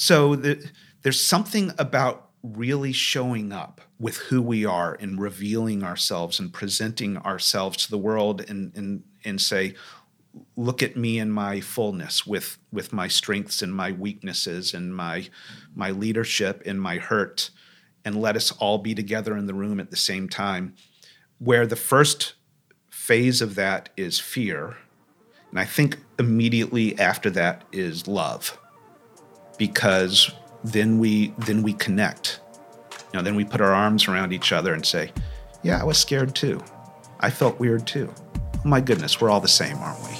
So 0.00 0.36
the, 0.36 0.64
there's 1.02 1.20
something 1.20 1.72
about 1.76 2.30
really 2.44 2.92
showing 2.92 3.50
up 3.50 3.80
with 3.98 4.18
who 4.18 4.40
we 4.40 4.64
are 4.64 4.94
and 5.00 5.20
revealing 5.20 5.82
ourselves 5.82 6.38
and 6.38 6.52
presenting 6.52 7.16
ourselves 7.18 7.78
to 7.78 7.90
the 7.90 7.98
world 7.98 8.48
and 8.48 8.72
and 8.76 9.02
and 9.24 9.40
say 9.40 9.74
look 10.54 10.84
at 10.84 10.96
me 10.96 11.18
in 11.18 11.32
my 11.32 11.58
fullness 11.58 12.24
with 12.24 12.58
with 12.70 12.92
my 12.92 13.08
strengths 13.08 13.60
and 13.60 13.74
my 13.74 13.90
weaknesses 13.90 14.72
and 14.72 14.94
my 14.94 15.28
my 15.74 15.90
leadership 15.90 16.62
and 16.64 16.80
my 16.80 16.98
hurt. 16.98 17.50
And 18.04 18.22
let 18.22 18.36
us 18.36 18.52
all 18.52 18.78
be 18.78 18.94
together 18.94 19.36
in 19.36 19.46
the 19.46 19.52
room 19.52 19.80
at 19.80 19.90
the 19.90 19.96
same 19.96 20.28
time. 20.28 20.76
Where 21.40 21.66
the 21.66 21.74
first 21.74 22.34
phase 22.88 23.42
of 23.42 23.56
that 23.56 23.88
is 23.96 24.20
fear. 24.20 24.76
And 25.50 25.58
i 25.58 25.64
think 25.64 25.98
immediately 26.20 26.96
after 27.00 27.30
that 27.30 27.64
is 27.72 28.06
love 28.06 28.56
because 29.58 30.30
then 30.64 30.98
we 30.98 31.34
then 31.38 31.62
we 31.62 31.74
connect. 31.74 32.40
You 33.12 33.18
know, 33.18 33.22
then 33.22 33.36
we 33.36 33.44
put 33.44 33.60
our 33.60 33.72
arms 33.72 34.08
around 34.08 34.32
each 34.32 34.52
other 34.52 34.72
and 34.72 34.84
say, 34.86 35.12
"Yeah, 35.62 35.80
I 35.80 35.84
was 35.84 35.98
scared 35.98 36.34
too. 36.34 36.62
I 37.20 37.30
felt 37.30 37.58
weird 37.58 37.86
too. 37.86 38.12
Oh 38.64 38.68
my 38.68 38.80
goodness, 38.80 39.20
we're 39.20 39.30
all 39.30 39.40
the 39.40 39.48
same, 39.48 39.76
aren't 39.78 40.02
we?" 40.04 40.16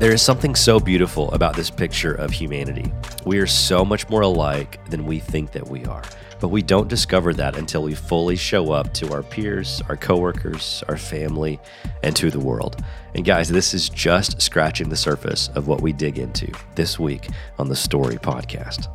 There 0.00 0.12
is 0.12 0.22
something 0.22 0.54
so 0.54 0.80
beautiful 0.80 1.30
about 1.32 1.54
this 1.56 1.68
picture 1.68 2.14
of 2.14 2.30
humanity. 2.30 2.90
We 3.26 3.38
are 3.38 3.46
so 3.46 3.84
much 3.84 4.08
more 4.08 4.22
alike 4.22 4.82
than 4.88 5.04
we 5.04 5.18
think 5.18 5.52
that 5.52 5.68
we 5.68 5.84
are. 5.84 6.02
But 6.40 6.48
we 6.48 6.62
don't 6.62 6.88
discover 6.88 7.34
that 7.34 7.56
until 7.56 7.82
we 7.82 7.94
fully 7.94 8.36
show 8.36 8.72
up 8.72 8.94
to 8.94 9.12
our 9.12 9.22
peers, 9.22 9.82
our 9.88 9.96
coworkers, 9.96 10.82
our 10.88 10.96
family, 10.96 11.60
and 12.02 12.16
to 12.16 12.30
the 12.30 12.40
world. 12.40 12.82
And 13.14 13.24
guys, 13.24 13.48
this 13.48 13.74
is 13.74 13.90
just 13.90 14.40
scratching 14.40 14.88
the 14.88 14.96
surface 14.96 15.48
of 15.54 15.68
what 15.68 15.82
we 15.82 15.92
dig 15.92 16.18
into 16.18 16.50
this 16.76 16.98
week 16.98 17.28
on 17.58 17.68
the 17.68 17.76
Story 17.76 18.16
Podcast. 18.16 18.88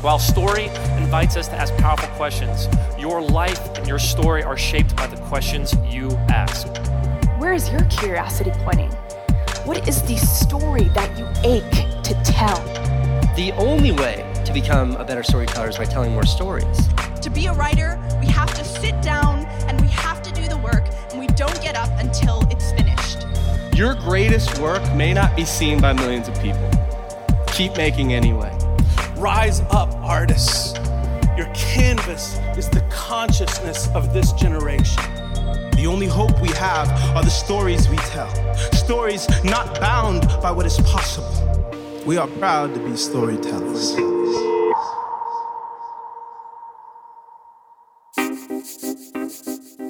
While 0.00 0.18
story 0.18 0.66
invites 0.98 1.36
us 1.36 1.48
to 1.48 1.54
ask 1.54 1.74
powerful 1.76 2.08
questions, 2.16 2.68
your 2.98 3.22
life 3.22 3.60
and 3.76 3.86
your 3.86 3.98
story 3.98 4.42
are 4.42 4.56
shaped 4.56 4.94
by 4.96 5.06
the 5.06 5.16
questions 5.28 5.74
you 5.88 6.10
ask. 6.28 6.66
Where 7.38 7.52
is 7.52 7.70
your 7.70 7.84
curiosity 7.84 8.52
pointing? 8.56 8.90
What 9.64 9.88
is 9.88 10.02
the 10.02 10.16
story 10.16 10.84
that 10.94 11.18
you 11.18 11.26
ache 11.42 12.02
to 12.02 12.14
tell? 12.22 12.62
The 13.34 13.52
only 13.56 13.92
way 13.92 14.30
to 14.44 14.52
become 14.52 14.96
a 14.96 15.04
better 15.04 15.22
storyteller 15.22 15.68
is 15.68 15.78
by 15.78 15.84
telling 15.84 16.12
more 16.12 16.26
stories. 16.26 16.88
To 17.22 17.30
be 17.30 17.46
a 17.46 17.52
writer, 17.54 17.98
we 18.20 18.26
have 18.26 18.52
to 18.54 18.64
sit 18.64 19.00
down 19.02 19.46
and 19.66 19.80
we 19.80 19.88
have 19.88 20.22
to 20.22 20.32
do 20.32 20.46
the 20.46 20.58
work, 20.58 20.84
and 21.10 21.18
we 21.18 21.26
don't 21.28 21.60
get 21.62 21.76
up 21.76 21.90
until 21.98 22.42
it's 22.50 22.72
finished. 22.72 23.26
Your 23.74 23.94
greatest 23.94 24.58
work 24.58 24.82
may 24.94 25.14
not 25.14 25.34
be 25.34 25.44
seen 25.44 25.80
by 25.80 25.92
millions 25.92 26.28
of 26.28 26.40
people. 26.40 26.70
Keep 27.48 27.76
making 27.76 28.12
anyway. 28.12 28.56
Rise 29.16 29.60
up, 29.70 29.94
artists. 29.96 30.74
Your 31.36 31.50
canvas 31.54 32.38
is 32.56 32.68
the 32.68 32.84
consciousness 32.90 33.88
of 33.94 34.12
this 34.12 34.32
generation. 34.32 35.02
The 35.72 35.86
only 35.88 36.06
hope 36.06 36.40
we 36.40 36.50
have 36.50 36.88
are 37.16 37.24
the 37.24 37.30
stories 37.30 37.88
we 37.88 37.96
tell. 37.96 38.32
Stories 38.72 39.26
not 39.42 39.80
bound 39.80 40.28
by 40.42 40.50
what 40.50 40.66
is 40.66 40.78
possible. 40.80 41.62
We 42.06 42.16
are 42.18 42.28
proud 42.28 42.74
to 42.74 42.80
be 42.80 42.96
storytellers. 42.96 43.96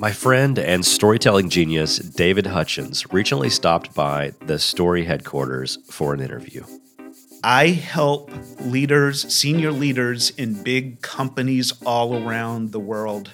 My 0.05 0.13
friend 0.13 0.59
and 0.59 0.85
storytelling 0.85 1.49
genius 1.49 1.97
David 1.97 2.45
Hutchens 2.45 3.11
recently 3.11 3.49
stopped 3.49 3.95
by 3.95 4.35
the 4.45 4.59
Story 4.59 5.07
headquarters 5.07 5.79
for 5.91 6.13
an 6.13 6.21
interview. 6.21 6.63
I 7.43 7.69
help 7.69 8.31
leaders, 8.61 9.35
senior 9.35 9.73
leaders 9.73 10.29
in 10.29 10.63
big 10.63 11.01
companies 11.01 11.73
all 11.87 12.23
around 12.23 12.73
the 12.73 12.81
world 12.81 13.33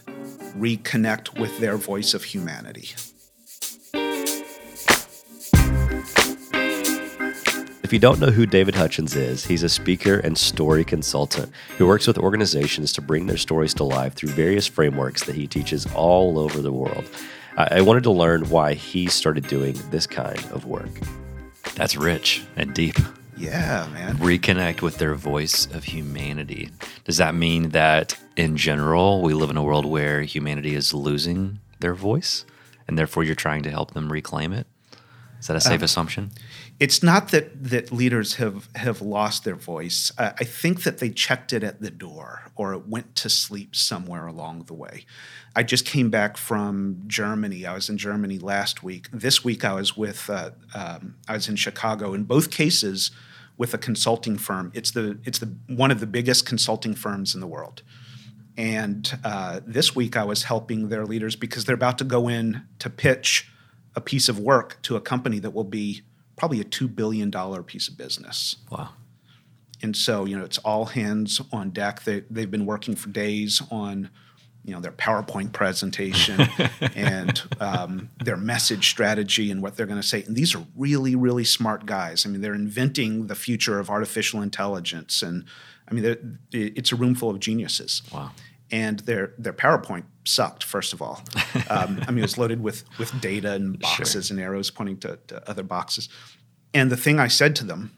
reconnect 0.56 1.41
with 1.41 1.58
their 1.58 1.76
voice 1.76 2.14
of 2.14 2.22
humanity. 2.22 2.91
If 7.90 7.94
you 7.94 7.98
don't 7.98 8.20
know 8.20 8.30
who 8.30 8.46
David 8.46 8.76
Hutchens 8.76 9.16
is, 9.16 9.44
he's 9.44 9.64
a 9.64 9.68
speaker 9.68 10.20
and 10.20 10.38
story 10.38 10.84
consultant 10.84 11.52
who 11.76 11.88
works 11.88 12.06
with 12.06 12.18
organizations 12.18 12.92
to 12.92 13.02
bring 13.02 13.26
their 13.26 13.36
stories 13.36 13.74
to 13.74 13.82
life 13.82 14.14
through 14.14 14.28
various 14.28 14.64
frameworks 14.64 15.24
that 15.24 15.34
he 15.34 15.48
teaches 15.48 15.92
all 15.92 16.38
over 16.38 16.62
the 16.62 16.72
world. 16.72 17.04
I 17.56 17.80
wanted 17.80 18.04
to 18.04 18.12
learn 18.12 18.48
why 18.48 18.74
he 18.74 19.08
started 19.08 19.48
doing 19.48 19.76
this 19.90 20.06
kind 20.06 20.38
of 20.52 20.66
work. 20.66 20.88
That's 21.74 21.96
rich 21.96 22.44
and 22.54 22.72
deep. 22.72 22.94
Yeah, 23.36 23.88
man. 23.92 24.18
Reconnect 24.18 24.82
with 24.82 24.98
their 24.98 25.16
voice 25.16 25.66
of 25.74 25.82
humanity. 25.82 26.70
Does 27.02 27.16
that 27.16 27.34
mean 27.34 27.70
that 27.70 28.16
in 28.36 28.56
general, 28.56 29.20
we 29.20 29.34
live 29.34 29.50
in 29.50 29.56
a 29.56 29.64
world 29.64 29.84
where 29.84 30.22
humanity 30.22 30.76
is 30.76 30.94
losing 30.94 31.58
their 31.80 31.94
voice 31.94 32.44
and 32.86 32.96
therefore 32.96 33.24
you're 33.24 33.34
trying 33.34 33.64
to 33.64 33.70
help 33.72 33.94
them 33.94 34.12
reclaim 34.12 34.52
it? 34.52 34.68
Is 35.40 35.46
that 35.46 35.56
a 35.56 35.60
safe 35.60 35.80
um, 35.80 35.84
assumption? 35.84 36.30
It's 36.80 37.02
not 37.02 37.28
that 37.30 37.62
that 37.62 37.92
leaders 37.92 38.34
have 38.34 38.68
have 38.74 39.00
lost 39.00 39.44
their 39.44 39.54
voice. 39.54 40.10
I, 40.18 40.32
I, 40.38 40.44
think 40.44 40.82
that 40.82 40.98
they 40.98 41.10
checked 41.10 41.52
it 41.52 41.62
at 41.62 41.80
the 41.80 41.91
door 41.91 42.50
or 42.56 42.72
it 42.72 42.88
went 42.88 43.14
to 43.16 43.28
sleep 43.28 43.76
somewhere 43.76 44.26
along 44.26 44.64
the 44.64 44.74
way. 44.74 45.04
I 45.54 45.62
just 45.62 45.84
came 45.84 46.10
back 46.10 46.36
from 46.36 47.02
Germany. 47.06 47.66
I 47.66 47.74
was 47.74 47.88
in 47.90 47.98
Germany 47.98 48.38
last 48.38 48.82
week. 48.82 49.08
This 49.12 49.44
week 49.44 49.64
I 49.64 49.74
was 49.74 49.96
with 49.96 50.28
uh, 50.28 50.50
um, 50.74 51.16
I 51.28 51.34
was 51.34 51.48
in 51.48 51.56
Chicago. 51.56 52.14
In 52.14 52.24
both 52.24 52.50
cases, 52.50 53.10
with 53.60 53.74
a 53.74 53.78
consulting 53.78 54.38
firm. 54.38 54.72
It's 54.74 54.92
the 54.92 55.19
it's 55.24 55.38
the 55.38 55.54
one 55.66 55.90
of 55.90 56.00
the 56.00 56.06
biggest 56.06 56.46
consulting 56.46 56.94
firms 56.94 57.34
in 57.34 57.42
the 57.42 57.46
world. 57.46 57.82
And 58.56 59.19
uh, 59.22 59.60
this 59.66 59.94
week 59.94 60.16
I 60.16 60.24
was 60.24 60.44
helping 60.44 60.88
their 60.88 61.04
leaders 61.04 61.36
because 61.36 61.66
they're 61.66 61.74
about 61.74 61.98
to 61.98 62.04
go 62.04 62.26
in 62.26 62.62
to 62.78 62.88
pitch 62.88 63.52
a 63.94 64.00
piece 64.00 64.30
of 64.30 64.38
work 64.38 64.78
to 64.82 64.96
a 64.96 65.00
company 65.00 65.40
that 65.40 65.50
will 65.50 65.64
be 65.64 66.00
probably 66.40 66.58
a 66.58 66.64
$2 66.64 66.96
billion 66.96 67.30
piece 67.64 67.86
of 67.86 67.98
business. 67.98 68.56
Wow. 68.70 68.94
And 69.82 69.94
so, 69.94 70.24
you 70.24 70.38
know, 70.38 70.44
it's 70.44 70.56
all 70.56 70.86
hands 70.86 71.38
on 71.52 71.68
deck. 71.68 72.04
They, 72.04 72.20
they've 72.30 72.50
been 72.50 72.64
working 72.64 72.96
for 72.96 73.10
days 73.10 73.60
on, 73.70 74.08
you 74.64 74.72
know, 74.72 74.80
their 74.80 74.92
PowerPoint 74.92 75.52
presentation 75.52 76.48
and 76.94 77.42
um, 77.60 78.08
their 78.24 78.38
message 78.38 78.88
strategy 78.88 79.50
and 79.50 79.60
what 79.60 79.76
they're 79.76 79.84
going 79.84 80.00
to 80.00 80.06
say. 80.06 80.22
And 80.22 80.34
these 80.34 80.54
are 80.54 80.64
really, 80.74 81.14
really 81.14 81.44
smart 81.44 81.84
guys. 81.84 82.24
I 82.24 82.30
mean, 82.30 82.40
they're 82.40 82.54
inventing 82.54 83.26
the 83.26 83.34
future 83.34 83.78
of 83.78 83.90
artificial 83.90 84.40
intelligence. 84.40 85.20
And 85.20 85.44
I 85.90 85.92
mean, 85.92 86.38
it's 86.52 86.90
a 86.90 86.96
room 86.96 87.14
full 87.14 87.28
of 87.28 87.38
geniuses. 87.38 88.00
Wow 88.10 88.30
and 88.70 89.00
their 89.00 89.32
their 89.38 89.52
PowerPoint 89.52 90.04
sucked. 90.25 90.64
First 90.64 90.92
of 90.92 91.03
all, 91.03 91.22
um, 91.70 92.00
I 92.06 92.10
mean, 92.10 92.19
it 92.19 92.22
was 92.22 92.38
loaded 92.38 92.62
with 92.62 92.84
with 92.98 93.19
data 93.20 93.53
and 93.53 93.78
boxes 93.78 94.26
sure. 94.26 94.36
and 94.36 94.44
arrows 94.44 94.70
pointing 94.70 94.98
to, 94.98 95.19
to, 95.28 95.48
other 95.48 95.62
boxes. 95.62 96.08
And 96.72 96.91
the 96.91 96.97
thing 96.97 97.19
I 97.19 97.28
said 97.28 97.56
to 97.56 97.64
them 97.64 97.92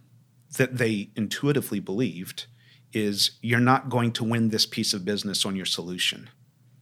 that 0.56 0.78
they 0.78 1.10
intuitively 1.16 1.80
believed 1.80 2.46
is, 2.92 3.32
you're 3.40 3.60
not 3.60 3.88
going 3.88 4.12
to 4.12 4.24
win 4.24 4.50
this 4.50 4.66
piece 4.66 4.92
of 4.92 5.04
business 5.04 5.46
on 5.46 5.56
your 5.56 5.66
solution. 5.66 6.28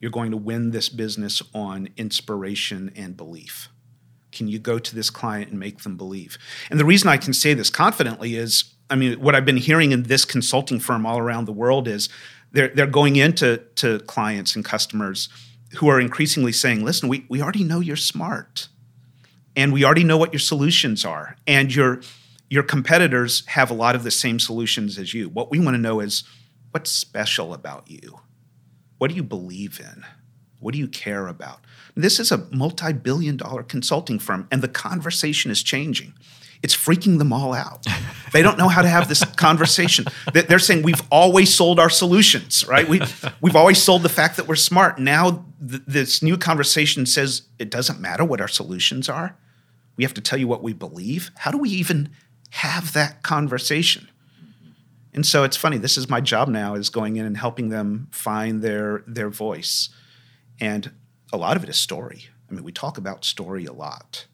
You're 0.00 0.10
going 0.10 0.30
to 0.30 0.36
win 0.36 0.70
this 0.70 0.88
business 0.88 1.42
on 1.54 1.88
inspiration 1.96 2.92
and 2.96 3.16
belief. 3.16 3.68
Can 4.32 4.48
you 4.48 4.58
go 4.58 4.78
to 4.78 4.94
this 4.94 5.10
client 5.10 5.50
and 5.50 5.58
make 5.58 5.82
them 5.82 5.96
believe? 5.96 6.38
And 6.70 6.80
the 6.80 6.84
reason 6.84 7.08
I 7.08 7.16
can 7.16 7.32
say 7.32 7.54
this 7.54 7.70
confidently 7.70 8.36
is, 8.36 8.74
I 8.88 8.96
mean, 8.96 9.20
what 9.20 9.34
I've 9.34 9.44
been 9.44 9.56
hearing 9.56 9.92
in 9.92 10.04
this 10.04 10.24
consulting 10.24 10.80
firm 10.80 11.04
all 11.04 11.18
around 11.18 11.44
the 11.44 11.52
world 11.52 11.86
is 11.86 12.08
they're 12.52 12.68
they're 12.68 12.86
going 12.86 13.16
into 13.16 13.58
to 13.76 14.00
clients 14.00 14.56
and 14.56 14.64
customers 14.64 15.28
who 15.76 15.88
are 15.88 16.00
increasingly 16.00 16.52
saying, 16.52 16.84
"Listen, 16.84 17.08
we 17.08 17.26
we 17.28 17.40
already 17.40 17.64
know 17.64 17.80
you're 17.80 17.96
smart, 17.96 18.68
and 19.56 19.72
we 19.72 19.84
already 19.84 20.04
know 20.04 20.18
what 20.18 20.32
your 20.32 20.40
solutions 20.40 21.04
are, 21.04 21.36
and 21.46 21.74
your 21.74 22.00
your 22.48 22.62
competitors 22.62 23.46
have 23.46 23.70
a 23.70 23.74
lot 23.74 23.94
of 23.94 24.02
the 24.02 24.10
same 24.10 24.40
solutions 24.40 24.98
as 24.98 25.14
you. 25.14 25.28
What 25.28 25.50
we 25.50 25.60
want 25.60 25.74
to 25.74 25.80
know 25.80 26.00
is 26.00 26.24
what's 26.72 26.90
special 26.90 27.54
about 27.54 27.88
you. 27.90 28.20
What 28.98 29.10
do 29.10 29.16
you 29.16 29.22
believe 29.22 29.80
in? 29.80 30.04
What 30.58 30.72
do 30.72 30.78
you 30.78 30.88
care 30.88 31.26
about?" 31.28 31.64
This 31.96 32.20
is 32.20 32.32
a 32.32 32.46
multi-billion 32.50 33.36
dollar 33.36 33.62
consulting 33.62 34.18
firm, 34.18 34.46
and 34.50 34.62
the 34.62 34.68
conversation 34.68 35.50
is 35.50 35.62
changing 35.62 36.14
it's 36.62 36.76
freaking 36.76 37.18
them 37.18 37.32
all 37.32 37.54
out. 37.54 37.86
They 38.32 38.42
don't 38.42 38.58
know 38.58 38.68
how 38.68 38.82
to 38.82 38.88
have 38.88 39.08
this 39.08 39.24
conversation. 39.24 40.04
They're 40.32 40.58
saying 40.58 40.82
we've 40.82 41.02
always 41.10 41.52
sold 41.52 41.80
our 41.80 41.90
solutions, 41.90 42.66
right? 42.66 42.88
We, 42.88 43.00
we've 43.40 43.56
always 43.56 43.82
sold 43.82 44.02
the 44.02 44.08
fact 44.08 44.36
that 44.36 44.46
we're 44.46 44.56
smart. 44.56 44.98
Now, 44.98 45.44
th- 45.66 45.82
this 45.86 46.22
new 46.22 46.36
conversation 46.36 47.06
says 47.06 47.42
it 47.58 47.70
doesn't 47.70 48.00
matter 48.00 48.24
what 48.24 48.40
our 48.40 48.48
solutions 48.48 49.08
are. 49.08 49.36
We 49.96 50.04
have 50.04 50.14
to 50.14 50.20
tell 50.20 50.38
you 50.38 50.48
what 50.48 50.62
we 50.62 50.72
believe. 50.72 51.30
How 51.36 51.50
do 51.50 51.58
we 51.58 51.70
even 51.70 52.10
have 52.50 52.92
that 52.92 53.22
conversation? 53.22 54.08
And 55.12 55.26
so 55.26 55.42
it's 55.42 55.56
funny. 55.56 55.78
This 55.78 55.96
is 55.96 56.08
my 56.08 56.20
job 56.20 56.48
now: 56.48 56.74
is 56.74 56.88
going 56.88 57.16
in 57.16 57.26
and 57.26 57.36
helping 57.36 57.70
them 57.70 58.08
find 58.12 58.62
their 58.62 59.02
their 59.06 59.28
voice, 59.28 59.88
and 60.60 60.92
a 61.32 61.36
lot 61.36 61.56
of 61.56 61.64
it 61.64 61.68
is 61.68 61.76
story. 61.76 62.28
I 62.48 62.54
mean, 62.54 62.64
we 62.64 62.72
talk 62.72 62.96
about 62.96 63.24
story 63.24 63.64
a 63.64 63.72
lot 63.72 64.26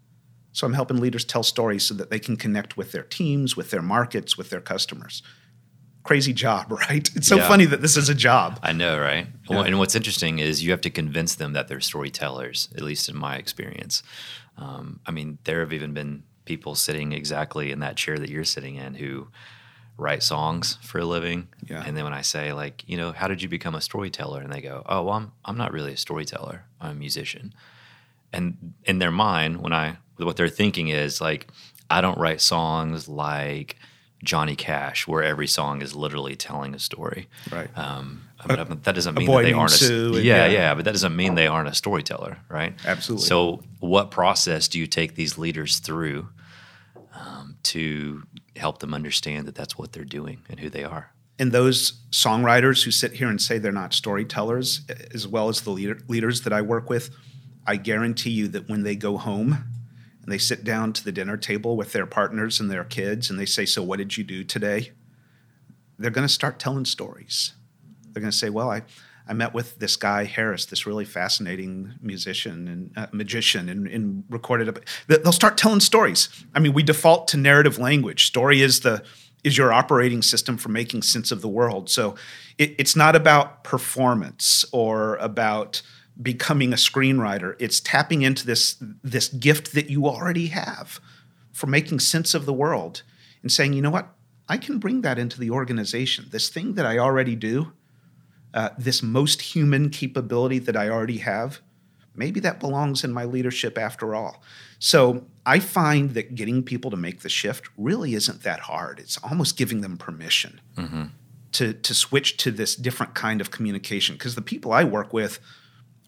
So 0.56 0.66
I'm 0.66 0.72
helping 0.72 0.96
leaders 0.96 1.26
tell 1.26 1.42
stories 1.42 1.84
so 1.84 1.92
that 1.96 2.08
they 2.08 2.18
can 2.18 2.34
connect 2.34 2.78
with 2.78 2.92
their 2.92 3.02
teams, 3.02 3.58
with 3.58 3.70
their 3.70 3.82
markets, 3.82 4.38
with 4.38 4.48
their 4.48 4.62
customers. 4.62 5.22
Crazy 6.02 6.32
job, 6.32 6.72
right? 6.88 7.06
It's 7.14 7.28
so 7.28 7.36
Yeah. 7.36 7.46
funny 7.46 7.66
that 7.66 7.82
this 7.82 7.94
is 7.98 8.08
a 8.08 8.14
job. 8.14 8.58
I 8.62 8.72
know, 8.72 8.98
right? 8.98 9.26
Yeah. 9.50 9.56
Well, 9.56 9.64
and 9.66 9.78
what's 9.78 9.94
interesting 9.94 10.38
is 10.38 10.64
you 10.64 10.70
have 10.70 10.80
to 10.80 10.88
convince 10.88 11.34
them 11.34 11.52
that 11.52 11.68
they're 11.68 11.82
storytellers, 11.82 12.70
at 12.74 12.80
least 12.80 13.10
in 13.10 13.18
my 13.18 13.36
experience. 13.36 14.02
Um, 14.56 15.00
I 15.04 15.10
mean, 15.10 15.36
there 15.44 15.60
have 15.60 15.74
even 15.74 15.92
been 15.92 16.22
people 16.46 16.74
sitting 16.74 17.12
exactly 17.12 17.70
in 17.70 17.80
that 17.80 17.96
chair 17.98 18.18
that 18.18 18.30
you're 18.30 18.42
sitting 18.44 18.76
in 18.76 18.94
who 18.94 19.28
write 19.98 20.22
songs 20.22 20.78
for 20.80 21.00
a 21.00 21.04
living. 21.04 21.48
Yeah. 21.68 21.82
And 21.84 21.94
then 21.94 22.04
when 22.04 22.14
I 22.14 22.22
say, 22.22 22.54
like, 22.54 22.82
you 22.86 22.96
know, 22.96 23.12
how 23.12 23.28
did 23.28 23.42
you 23.42 23.50
become 23.50 23.74
a 23.74 23.82
storyteller? 23.82 24.40
And 24.40 24.50
they 24.50 24.62
go, 24.62 24.82
oh, 24.86 25.02
well, 25.02 25.16
I'm, 25.16 25.32
I'm 25.44 25.58
not 25.58 25.74
really 25.74 25.92
a 25.92 25.98
storyteller, 25.98 26.64
I'm 26.80 26.92
a 26.92 26.94
musician. 26.94 27.52
And 28.32 28.72
in 28.84 29.00
their 29.00 29.10
mind, 29.10 29.60
when 29.60 29.74
I, 29.74 29.98
what 30.18 30.36
they're 30.36 30.48
thinking 30.48 30.88
is, 30.88 31.20
like, 31.20 31.48
I 31.90 32.00
don't 32.00 32.18
write 32.18 32.40
songs 32.40 33.08
like 33.08 33.76
Johnny 34.24 34.56
Cash, 34.56 35.06
where 35.06 35.22
every 35.22 35.46
song 35.46 35.82
is 35.82 35.94
literally 35.94 36.36
telling 36.36 36.74
a 36.74 36.78
story. 36.78 37.28
Right. 37.50 37.68
Um, 37.76 38.22
but, 38.46 38.84
that 38.84 38.94
doesn't 38.94 39.16
mean 39.16 39.30
that 39.30 39.42
they 39.42 39.52
aren't. 39.52 39.82
A, 39.82 40.20
yeah, 40.22 40.46
yeah. 40.46 40.46
yeah, 40.46 40.74
but 40.74 40.84
that 40.84 40.92
doesn't 40.92 41.16
mean 41.16 41.34
they 41.34 41.46
aren't 41.46 41.68
a 41.68 41.74
storyteller, 41.74 42.38
right? 42.48 42.74
Absolutely. 42.84 43.26
So, 43.26 43.62
what 43.80 44.10
process 44.10 44.68
do 44.68 44.78
you 44.78 44.86
take 44.86 45.14
these 45.16 45.36
leaders 45.36 45.78
through 45.78 46.28
um, 47.14 47.56
to 47.64 48.22
help 48.54 48.78
them 48.78 48.94
understand 48.94 49.46
that 49.48 49.54
that's 49.54 49.76
what 49.76 49.92
they're 49.92 50.04
doing 50.04 50.42
and 50.48 50.60
who 50.60 50.70
they 50.70 50.84
are? 50.84 51.12
and 51.38 51.52
those 51.52 51.92
songwriters 52.10 52.84
who 52.84 52.90
sit 52.90 53.12
here 53.12 53.28
and 53.28 53.40
say 53.40 53.58
they're 53.58 53.72
not 53.72 53.92
storytellers, 53.92 54.82
as 55.12 55.28
well 55.28 55.48
as 55.48 55.60
the 55.62 55.70
leader, 55.70 55.98
leaders 56.08 56.42
that 56.42 56.52
I 56.52 56.62
work 56.62 56.88
with, 56.88 57.10
I 57.66 57.76
guarantee 57.76 58.30
you 58.30 58.48
that 58.48 58.68
when 58.68 58.84
they 58.84 58.96
go 58.96 59.18
home 59.18 59.64
and 60.26 60.32
they 60.32 60.38
sit 60.38 60.64
down 60.64 60.92
to 60.92 61.04
the 61.04 61.12
dinner 61.12 61.36
table 61.36 61.76
with 61.76 61.92
their 61.92 62.04
partners 62.04 62.58
and 62.58 62.68
their 62.68 62.82
kids 62.82 63.30
and 63.30 63.38
they 63.38 63.46
say, 63.46 63.64
So, 63.64 63.82
what 63.82 63.98
did 63.98 64.16
you 64.16 64.24
do 64.24 64.42
today? 64.42 64.90
They're 65.98 66.10
going 66.10 66.26
to 66.26 66.32
start 66.32 66.58
telling 66.58 66.84
stories. 66.84 67.54
They're 68.10 68.20
going 68.20 68.32
to 68.32 68.36
say, 68.36 68.50
Well, 68.50 68.68
I, 68.68 68.82
I 69.28 69.34
met 69.34 69.54
with 69.54 69.78
this 69.78 69.94
guy, 69.94 70.24
Harris, 70.24 70.66
this 70.66 70.84
really 70.84 71.04
fascinating 71.04 71.94
musician 72.02 72.66
and 72.66 72.90
uh, 72.96 73.06
magician, 73.12 73.68
and, 73.68 73.86
and 73.86 74.24
recorded 74.28 74.68
a. 74.68 75.16
They'll 75.18 75.30
start 75.30 75.56
telling 75.56 75.80
stories. 75.80 76.28
I 76.54 76.58
mean, 76.58 76.72
we 76.72 76.82
default 76.82 77.28
to 77.28 77.36
narrative 77.36 77.78
language. 77.78 78.26
Story 78.26 78.62
is 78.62 78.80
the 78.80 79.04
is 79.44 79.56
your 79.56 79.72
operating 79.72 80.22
system 80.22 80.56
for 80.56 80.70
making 80.70 81.02
sense 81.02 81.30
of 81.30 81.40
the 81.40 81.48
world. 81.48 81.88
So 81.88 82.16
it, 82.58 82.74
it's 82.78 82.96
not 82.96 83.14
about 83.14 83.62
performance 83.62 84.64
or 84.72 85.14
about 85.16 85.82
becoming 86.20 86.72
a 86.72 86.76
screenwriter. 86.76 87.56
It's 87.58 87.80
tapping 87.80 88.22
into 88.22 88.46
this 88.46 88.76
this 89.02 89.28
gift 89.28 89.72
that 89.74 89.90
you 89.90 90.06
already 90.06 90.48
have 90.48 91.00
for 91.52 91.66
making 91.66 92.00
sense 92.00 92.34
of 92.34 92.46
the 92.46 92.52
world 92.52 93.02
and 93.42 93.50
saying, 93.50 93.72
you 93.72 93.82
know 93.82 93.90
what, 93.90 94.08
I 94.48 94.58
can 94.58 94.78
bring 94.78 95.00
that 95.02 95.18
into 95.18 95.40
the 95.40 95.50
organization. 95.50 96.26
This 96.30 96.48
thing 96.48 96.74
that 96.74 96.86
I 96.86 96.98
already 96.98 97.34
do, 97.34 97.72
uh, 98.54 98.70
this 98.78 99.02
most 99.02 99.40
human 99.40 99.90
capability 99.90 100.58
that 100.60 100.76
I 100.76 100.88
already 100.88 101.18
have, 101.18 101.60
maybe 102.14 102.40
that 102.40 102.60
belongs 102.60 103.04
in 103.04 103.12
my 103.12 103.24
leadership 103.24 103.78
after 103.78 104.14
all. 104.14 104.42
So 104.78 105.26
I 105.44 105.58
find 105.58 106.10
that 106.14 106.34
getting 106.34 106.62
people 106.62 106.90
to 106.90 106.96
make 106.96 107.20
the 107.20 107.28
shift 107.28 107.68
really 107.76 108.14
isn't 108.14 108.42
that 108.42 108.60
hard. 108.60 108.98
It's 108.98 109.18
almost 109.22 109.56
giving 109.56 109.80
them 109.80 109.96
permission 109.96 110.60
to, 111.52 111.72
to 111.72 111.94
switch 111.94 112.36
to 112.38 112.50
this 112.50 112.76
different 112.76 113.14
kind 113.14 113.40
of 113.40 113.50
communication. 113.50 114.14
Because 114.16 114.34
the 114.34 114.42
people 114.42 114.72
I 114.72 114.84
work 114.84 115.12
with 115.12 115.40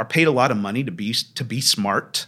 are 0.00 0.06
paid 0.06 0.26
a 0.26 0.32
lot 0.32 0.50
of 0.50 0.56
money 0.56 0.84
to 0.84 0.90
be 0.90 1.12
to 1.12 1.44
be 1.44 1.60
smart, 1.60 2.26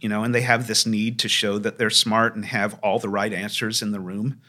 you 0.00 0.08
know, 0.08 0.22
and 0.22 0.34
they 0.34 0.42
have 0.42 0.66
this 0.66 0.86
need 0.86 1.18
to 1.20 1.28
show 1.28 1.58
that 1.58 1.78
they're 1.78 1.90
smart 1.90 2.34
and 2.34 2.46
have 2.46 2.78
all 2.82 2.98
the 2.98 3.08
right 3.08 3.32
answers 3.32 3.82
in 3.82 3.92
the 3.92 4.00
room. 4.00 4.40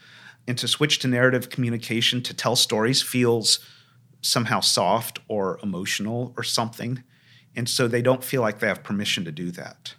And 0.47 0.57
to 0.59 0.67
switch 0.67 0.99
to 0.99 1.07
narrative 1.07 1.49
communication 1.49 2.21
to 2.21 2.33
tell 2.33 2.55
stories 2.55 3.01
feels 3.01 3.59
somehow 4.21 4.59
soft 4.59 5.19
or 5.27 5.59
emotional 5.63 6.33
or 6.37 6.43
something. 6.43 7.03
And 7.55 7.67
so 7.67 7.87
they 7.87 8.01
don't 8.01 8.23
feel 8.23 8.41
like 8.41 8.59
they 8.59 8.67
have 8.67 8.83
permission 8.83 9.25
to 9.25 9.31
do 9.31 9.49
that. 9.51 9.95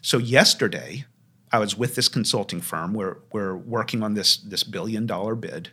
So 0.00 0.18
yesterday, 0.18 1.04
I 1.52 1.58
was 1.58 1.76
with 1.76 1.96
this 1.96 2.08
consulting 2.08 2.60
firm. 2.60 2.94
We're, 2.94 3.18
we're 3.32 3.56
working 3.56 4.02
on 4.02 4.14
this, 4.14 4.36
this 4.36 4.64
billion 4.64 5.06
dollar 5.06 5.34
bid. 5.34 5.70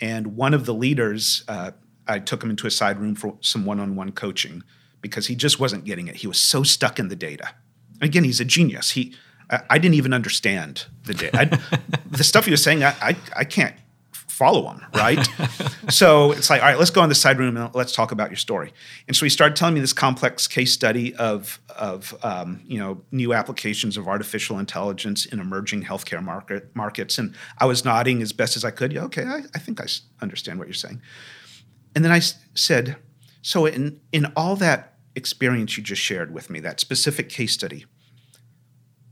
And 0.00 0.36
one 0.36 0.54
of 0.54 0.64
the 0.64 0.74
leaders, 0.74 1.44
uh, 1.48 1.72
I 2.06 2.18
took 2.18 2.42
him 2.42 2.50
into 2.50 2.66
a 2.66 2.70
side 2.70 2.98
room 2.98 3.14
for 3.14 3.36
some 3.40 3.64
one 3.64 3.80
on 3.80 3.96
one 3.96 4.12
coaching 4.12 4.62
because 5.00 5.26
he 5.26 5.34
just 5.34 5.60
wasn't 5.60 5.84
getting 5.84 6.08
it. 6.08 6.16
He 6.16 6.26
was 6.26 6.40
so 6.40 6.62
stuck 6.62 6.98
in 6.98 7.08
the 7.08 7.16
data. 7.16 7.50
Again, 8.00 8.24
he's 8.24 8.40
a 8.40 8.44
genius. 8.44 8.92
He, 8.92 9.14
I, 9.50 9.60
I 9.70 9.78
didn't 9.78 9.94
even 9.94 10.12
understand 10.12 10.86
the 11.04 11.14
data. 11.14 11.38
I, 11.38 11.78
the 12.10 12.24
stuff 12.24 12.44
he 12.44 12.50
was 12.50 12.62
saying, 12.62 12.84
I, 12.84 12.94
I, 13.00 13.16
I 13.36 13.44
can't 13.44 13.74
follow 14.38 14.70
him, 14.70 14.86
right? 14.94 15.28
so 15.90 16.30
it's 16.30 16.48
like, 16.48 16.62
all 16.62 16.68
right, 16.68 16.78
let's 16.78 16.92
go 16.92 17.02
in 17.02 17.08
the 17.08 17.14
side 17.14 17.40
room 17.40 17.56
and 17.56 17.74
let's 17.74 17.92
talk 17.92 18.12
about 18.12 18.30
your 18.30 18.36
story. 18.36 18.72
And 19.08 19.16
so 19.16 19.26
he 19.26 19.30
started 19.30 19.56
telling 19.56 19.74
me 19.74 19.80
this 19.80 19.92
complex 19.92 20.46
case 20.46 20.72
study 20.72 21.12
of, 21.16 21.60
of 21.76 22.16
um, 22.22 22.60
you 22.64 22.78
know, 22.78 23.02
new 23.10 23.34
applications 23.34 23.96
of 23.96 24.06
artificial 24.06 24.60
intelligence 24.60 25.26
in 25.26 25.40
emerging 25.40 25.82
healthcare 25.82 26.22
market 26.22 26.70
markets. 26.76 27.18
And 27.18 27.34
I 27.58 27.66
was 27.66 27.84
nodding 27.84 28.22
as 28.22 28.32
best 28.32 28.56
as 28.56 28.64
I 28.64 28.70
could. 28.70 28.92
Yeah, 28.92 29.02
okay, 29.04 29.24
I, 29.24 29.40
I 29.54 29.58
think 29.58 29.80
I 29.80 29.86
understand 30.22 30.60
what 30.60 30.68
you're 30.68 30.74
saying. 30.74 31.02
And 31.96 32.04
then 32.04 32.12
I 32.12 32.20
said, 32.54 32.96
so 33.48 33.64
in, 33.64 33.98
in 34.12 34.30
all 34.36 34.56
that 34.56 34.98
experience 35.16 35.78
you 35.78 35.82
just 35.82 36.02
shared 36.02 36.34
with 36.34 36.50
me, 36.50 36.60
that 36.60 36.80
specific 36.80 37.30
case 37.30 37.54
study, 37.54 37.86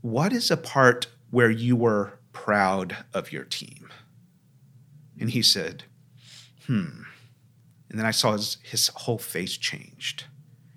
what 0.01 0.31
is 0.31 0.51
a 0.51 0.57
part 0.57 1.07
where 1.31 1.49
you 1.49 1.75
were 1.75 2.19
proud 2.33 2.97
of 3.15 3.31
your 3.31 3.45
team? 3.45 3.89
And 5.19 5.31
he 5.31 5.41
said, 5.41 5.85
hmm. 6.67 7.01
And 7.89 7.97
then 7.97 8.05
I 8.05 8.11
saw 8.11 8.33
his, 8.33 8.57
his 8.61 8.89
whole 8.89 9.17
face 9.17 9.57
changed. 9.57 10.25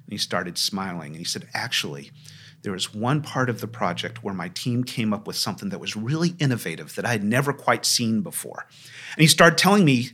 And 0.06 0.12
he 0.12 0.16
started 0.16 0.56
smiling. 0.56 1.08
And 1.08 1.18
he 1.18 1.24
said, 1.24 1.46
actually, 1.52 2.12
there 2.62 2.72
was 2.72 2.94
one 2.94 3.20
part 3.20 3.50
of 3.50 3.60
the 3.60 3.68
project 3.68 4.24
where 4.24 4.32
my 4.32 4.48
team 4.48 4.84
came 4.84 5.12
up 5.12 5.26
with 5.26 5.36
something 5.36 5.68
that 5.68 5.80
was 5.80 5.94
really 5.94 6.34
innovative 6.38 6.94
that 6.94 7.04
I 7.04 7.12
had 7.12 7.24
never 7.24 7.52
quite 7.52 7.84
seen 7.84 8.22
before. 8.22 8.66
And 9.16 9.20
he 9.20 9.26
started 9.26 9.58
telling 9.58 9.84
me 9.84 10.12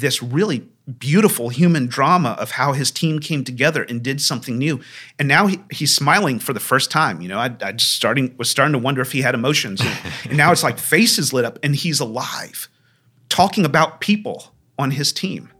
this 0.00 0.22
really 0.22 0.68
beautiful 0.98 1.48
human 1.48 1.86
drama 1.86 2.36
of 2.38 2.52
how 2.52 2.72
his 2.72 2.90
team 2.90 3.18
came 3.18 3.42
together 3.42 3.82
and 3.82 4.02
did 4.02 4.20
something 4.20 4.56
new. 4.56 4.80
And 5.18 5.26
now 5.26 5.46
he, 5.46 5.58
he's 5.70 5.94
smiling 5.94 6.38
for 6.38 6.52
the 6.52 6.60
first 6.60 6.90
time. 6.90 7.20
You 7.20 7.28
know, 7.28 7.38
I, 7.38 7.46
I 7.60 7.72
just 7.72 7.92
starting 7.92 8.34
was 8.36 8.50
starting 8.50 8.72
to 8.72 8.78
wonder 8.78 9.00
if 9.00 9.12
he 9.12 9.22
had 9.22 9.34
emotions. 9.34 9.80
And, 9.80 9.98
and 10.26 10.36
now 10.36 10.52
it's 10.52 10.62
like 10.62 10.78
faces 10.78 11.32
lit 11.32 11.44
up 11.44 11.58
and 11.62 11.74
he's 11.74 11.98
alive, 11.98 12.68
talking 13.28 13.64
about 13.64 14.00
people 14.00 14.54
on 14.78 14.90
his 14.90 15.12
team, 15.12 15.50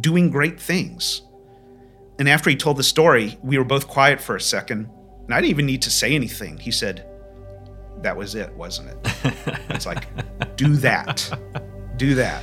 doing 0.00 0.30
great 0.30 0.58
things. 0.58 1.22
And 2.18 2.28
after 2.28 2.50
he 2.50 2.56
told 2.56 2.76
the 2.76 2.82
story, 2.82 3.38
we 3.42 3.58
were 3.58 3.64
both 3.64 3.88
quiet 3.88 4.20
for 4.20 4.36
a 4.36 4.40
second. 4.40 4.88
And 5.24 5.34
I 5.34 5.40
didn't 5.40 5.50
even 5.50 5.66
need 5.66 5.82
to 5.82 5.90
say 5.90 6.14
anything. 6.14 6.58
He 6.58 6.70
said, 6.70 7.06
That 8.02 8.16
was 8.16 8.34
it, 8.34 8.52
wasn't 8.54 8.90
it? 8.90 8.98
it's 9.68 9.86
like, 9.86 10.06
do 10.56 10.76
that. 10.76 11.30
Do 11.96 12.14
that. 12.14 12.42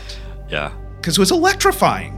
Yeah. 0.50 0.74
Because 1.00 1.18
it 1.18 1.20
was 1.20 1.32
electrifying. 1.32 2.18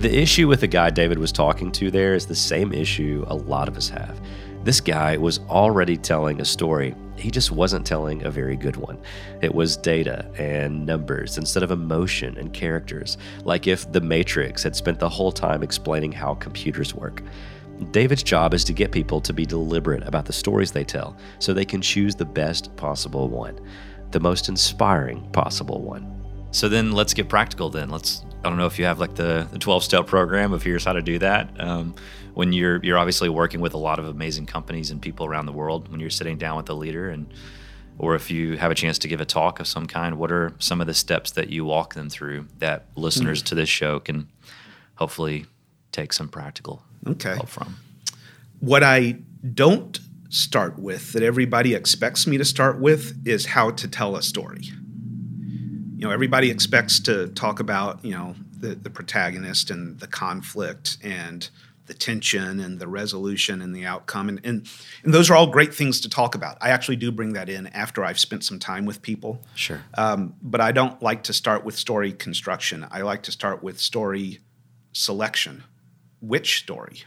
The 0.00 0.18
issue 0.18 0.48
with 0.48 0.60
the 0.60 0.66
guy 0.66 0.88
David 0.88 1.18
was 1.18 1.30
talking 1.30 1.70
to 1.72 1.90
there 1.90 2.14
is 2.14 2.24
the 2.24 2.34
same 2.34 2.72
issue 2.72 3.22
a 3.28 3.34
lot 3.34 3.68
of 3.68 3.76
us 3.76 3.90
have. 3.90 4.18
This 4.64 4.80
guy 4.80 5.18
was 5.18 5.40
already 5.48 5.96
telling 5.96 6.40
a 6.40 6.44
story. 6.44 6.94
He 7.16 7.30
just 7.30 7.50
wasn't 7.50 7.86
telling 7.86 8.24
a 8.24 8.30
very 8.30 8.56
good 8.56 8.76
one. 8.76 8.98
It 9.42 9.54
was 9.54 9.76
data 9.76 10.30
and 10.38 10.86
numbers 10.86 11.36
instead 11.36 11.62
of 11.62 11.70
emotion 11.70 12.38
and 12.38 12.52
characters, 12.52 13.18
like 13.44 13.66
if 13.66 13.92
The 13.92 14.00
Matrix 14.00 14.62
had 14.62 14.74
spent 14.74 14.98
the 14.98 15.08
whole 15.08 15.32
time 15.32 15.62
explaining 15.62 16.12
how 16.12 16.34
computers 16.34 16.94
work. 16.94 17.22
David's 17.92 18.22
job 18.22 18.54
is 18.54 18.64
to 18.64 18.72
get 18.72 18.92
people 18.92 19.20
to 19.20 19.32
be 19.32 19.46
deliberate 19.46 20.06
about 20.06 20.26
the 20.26 20.32
stories 20.32 20.72
they 20.72 20.84
tell 20.84 21.16
so 21.38 21.52
they 21.52 21.64
can 21.64 21.80
choose 21.80 22.14
the 22.14 22.24
best 22.24 22.74
possible 22.76 23.28
one, 23.28 23.58
the 24.10 24.20
most 24.20 24.48
inspiring 24.48 25.28
possible 25.32 25.80
one. 25.80 26.06
So 26.52 26.68
then 26.68 26.92
let's 26.92 27.14
get 27.14 27.28
practical 27.28 27.70
then. 27.70 27.90
Let's 27.90 28.24
I 28.44 28.48
don't 28.48 28.56
know 28.56 28.66
if 28.66 28.78
you 28.78 28.86
have 28.86 28.98
like 28.98 29.14
the, 29.14 29.46
the 29.52 29.58
12 29.58 29.84
step 29.84 30.06
program 30.06 30.52
of 30.52 30.62
here's 30.62 30.84
how 30.84 30.94
to 30.94 31.02
do 31.02 31.18
that. 31.18 31.50
Um, 31.60 31.94
when 32.34 32.52
you're 32.52 32.82
you're 32.82 32.98
obviously 32.98 33.28
working 33.28 33.60
with 33.60 33.74
a 33.74 33.78
lot 33.78 33.98
of 33.98 34.06
amazing 34.06 34.46
companies 34.46 34.90
and 34.90 35.00
people 35.00 35.26
around 35.26 35.46
the 35.46 35.52
world 35.52 35.88
when 35.90 36.00
you're 36.00 36.10
sitting 36.10 36.38
down 36.38 36.56
with 36.56 36.68
a 36.70 36.74
leader 36.74 37.10
and 37.10 37.32
or 37.98 38.14
if 38.14 38.30
you 38.30 38.56
have 38.56 38.70
a 38.70 38.74
chance 38.74 38.98
to 38.98 39.08
give 39.08 39.20
a 39.20 39.26
talk 39.26 39.60
of 39.60 39.66
some 39.66 39.86
kind, 39.86 40.16
what 40.16 40.32
are 40.32 40.54
some 40.58 40.80
of 40.80 40.86
the 40.86 40.94
steps 40.94 41.32
that 41.32 41.50
you 41.50 41.66
walk 41.66 41.92
them 41.92 42.08
through 42.08 42.46
that 42.58 42.86
listeners 42.96 43.42
to 43.42 43.54
this 43.54 43.68
show 43.68 44.00
can 44.00 44.26
hopefully 44.94 45.44
take 45.92 46.14
some 46.14 46.26
practical 46.26 46.82
Okay. 47.06 47.34
help 47.34 47.48
from? 47.48 47.76
What 48.60 48.82
I 48.82 49.18
don't 49.54 49.98
start 50.28 50.78
with 50.78 51.12
that 51.12 51.22
everybody 51.22 51.74
expects 51.74 52.26
me 52.26 52.38
to 52.38 52.44
start 52.44 52.80
with 52.80 53.20
is 53.26 53.46
how 53.46 53.70
to 53.70 53.88
tell 53.88 54.16
a 54.16 54.22
story. 54.22 54.62
You 54.62 56.06
know, 56.06 56.10
everybody 56.10 56.50
expects 56.50 57.00
to 57.00 57.28
talk 57.28 57.60
about, 57.60 58.04
you 58.04 58.12
know, 58.12 58.34
the, 58.56 58.74
the 58.74 58.90
protagonist 58.90 59.70
and 59.70 59.98
the 59.98 60.06
conflict 60.06 60.98
and 61.02 61.48
the 61.86 61.94
tension 61.94 62.60
and 62.60 62.78
the 62.78 62.86
resolution 62.86 63.60
and 63.60 63.74
the 63.74 63.84
outcome. 63.84 64.28
And, 64.28 64.40
and, 64.44 64.68
and 65.02 65.12
those 65.12 65.28
are 65.28 65.34
all 65.34 65.48
great 65.48 65.74
things 65.74 66.00
to 66.02 66.08
talk 66.08 66.36
about. 66.36 66.56
I 66.60 66.70
actually 66.70 66.96
do 66.96 67.10
bring 67.10 67.32
that 67.32 67.48
in 67.48 67.66
after 67.68 68.04
I've 68.04 68.20
spent 68.20 68.44
some 68.44 68.60
time 68.60 68.84
with 68.84 69.02
people. 69.02 69.42
Sure. 69.56 69.82
Um, 69.94 70.34
but 70.40 70.60
I 70.60 70.70
don't 70.70 71.02
like 71.02 71.24
to 71.24 71.32
start 71.32 71.64
with 71.64 71.76
story 71.76 72.12
construction. 72.12 72.86
I 72.92 73.02
like 73.02 73.24
to 73.24 73.32
start 73.32 73.64
with 73.64 73.80
story 73.80 74.38
selection. 74.92 75.64
Which 76.20 76.58
story? 76.60 77.02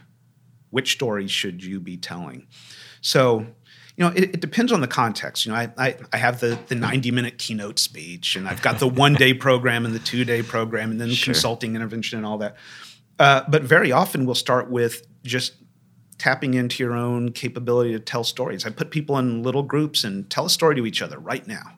Which 0.70 0.92
story 0.92 1.28
should 1.28 1.64
you 1.64 1.80
be 1.80 1.96
telling? 1.96 2.46
So, 3.00 3.40
you 3.96 4.04
know, 4.04 4.08
it, 4.08 4.24
it, 4.24 4.40
depends 4.40 4.72
on 4.72 4.80
the 4.80 4.88
context. 4.88 5.46
You 5.46 5.52
know, 5.52 5.58
I, 5.58 5.72
I, 5.78 5.96
I, 6.12 6.16
have 6.16 6.40
the, 6.40 6.58
the 6.68 6.74
90 6.74 7.10
minute 7.12 7.38
keynote 7.38 7.78
speech, 7.78 8.34
and 8.34 8.48
I've 8.48 8.62
got 8.62 8.80
the 8.80 8.88
one 9.04 9.14
day 9.14 9.34
program 9.34 9.84
and 9.84 9.94
the 9.94 10.00
two 10.00 10.24
day 10.24 10.42
program, 10.42 10.90
and 10.90 11.00
then 11.00 11.10
sure. 11.10 11.32
consulting 11.32 11.76
intervention 11.76 12.18
and 12.18 12.26
all 12.26 12.38
that. 12.38 12.56
Uh, 13.18 13.42
but 13.48 13.62
very 13.62 13.92
often 13.92 14.26
we'll 14.26 14.34
start 14.34 14.70
with 14.70 15.06
just 15.22 15.54
tapping 16.18 16.54
into 16.54 16.82
your 16.82 16.94
own 16.94 17.32
capability 17.32 17.92
to 17.92 18.00
tell 18.00 18.24
stories. 18.24 18.66
I 18.66 18.70
put 18.70 18.90
people 18.90 19.18
in 19.18 19.42
little 19.42 19.62
groups 19.62 20.04
and 20.04 20.28
tell 20.30 20.46
a 20.46 20.50
story 20.50 20.74
to 20.76 20.86
each 20.86 21.02
other 21.02 21.18
right 21.18 21.46
now. 21.46 21.76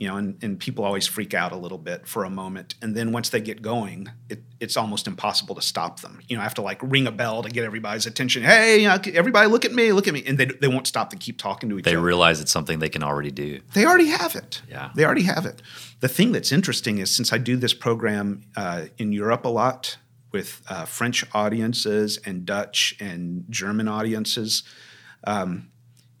You 0.00 0.08
know, 0.08 0.16
and, 0.16 0.42
and 0.42 0.58
people 0.58 0.84
always 0.84 1.06
freak 1.06 1.34
out 1.34 1.52
a 1.52 1.56
little 1.56 1.78
bit 1.78 2.08
for 2.08 2.24
a 2.24 2.30
moment. 2.30 2.74
And 2.82 2.96
then 2.96 3.12
once 3.12 3.28
they 3.28 3.40
get 3.40 3.62
going, 3.62 4.08
it, 4.28 4.42
it's 4.58 4.76
almost 4.76 5.06
impossible 5.06 5.54
to 5.54 5.62
stop 5.62 6.00
them. 6.00 6.20
You 6.26 6.34
know, 6.36 6.40
I 6.40 6.44
have 6.44 6.54
to 6.54 6.62
like 6.62 6.80
ring 6.82 7.06
a 7.06 7.12
bell 7.12 7.42
to 7.42 7.50
get 7.50 7.64
everybody's 7.64 8.06
attention. 8.06 8.42
Hey, 8.42 8.86
everybody, 8.86 9.46
look 9.46 9.64
at 9.64 9.72
me, 9.72 9.92
look 9.92 10.08
at 10.08 10.14
me. 10.14 10.24
And 10.26 10.38
they, 10.38 10.46
they 10.46 10.68
won't 10.68 10.86
stop 10.86 11.10
They 11.10 11.18
keep 11.18 11.38
talking 11.38 11.68
to 11.68 11.78
each 11.78 11.84
they 11.84 11.92
other. 11.92 12.00
They 12.00 12.02
realize 12.02 12.40
it's 12.40 12.50
something 12.50 12.78
they 12.80 12.88
can 12.88 13.02
already 13.02 13.30
do. 13.30 13.60
They 13.74 13.84
already 13.84 14.08
have 14.08 14.34
it. 14.34 14.62
Yeah. 14.68 14.90
They 14.96 15.04
already 15.04 15.24
have 15.24 15.44
it. 15.44 15.60
The 16.00 16.08
thing 16.08 16.32
that's 16.32 16.50
interesting 16.50 16.98
is 16.98 17.14
since 17.14 17.30
I 17.32 17.38
do 17.38 17.56
this 17.56 17.74
program 17.74 18.40
uh, 18.56 18.86
in 18.96 19.12
Europe 19.12 19.44
a 19.44 19.48
lot, 19.48 19.98
with 20.32 20.62
uh, 20.68 20.84
French 20.84 21.24
audiences 21.34 22.18
and 22.24 22.46
Dutch 22.46 22.94
and 23.00 23.44
German 23.50 23.88
audiences. 23.88 24.62
Um, 25.24 25.70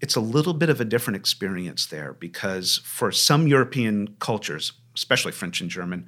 it's 0.00 0.16
a 0.16 0.20
little 0.20 0.54
bit 0.54 0.70
of 0.70 0.80
a 0.80 0.84
different 0.84 1.16
experience 1.16 1.86
there 1.86 2.14
because 2.14 2.78
for 2.78 3.12
some 3.12 3.46
European 3.46 4.16
cultures, 4.18 4.72
especially 4.94 5.32
French 5.32 5.60
and 5.60 5.70
German, 5.70 6.06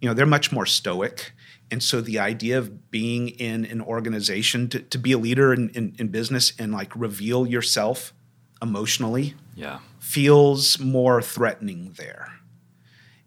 you 0.00 0.08
know, 0.08 0.14
they're 0.14 0.26
much 0.26 0.52
more 0.52 0.66
stoic. 0.66 1.32
And 1.70 1.82
so 1.82 2.00
the 2.00 2.18
idea 2.18 2.58
of 2.58 2.90
being 2.90 3.28
in 3.28 3.64
an 3.66 3.80
organization 3.80 4.68
to, 4.70 4.80
to 4.80 4.98
be 4.98 5.12
a 5.12 5.18
leader 5.18 5.52
in, 5.52 5.70
in, 5.70 5.94
in 5.98 6.08
business 6.08 6.52
and 6.58 6.72
like 6.72 6.94
reveal 6.96 7.46
yourself 7.46 8.12
emotionally 8.60 9.34
yeah. 9.54 9.80
feels 10.00 10.78
more 10.78 11.22
threatening 11.22 11.94
there 11.96 12.38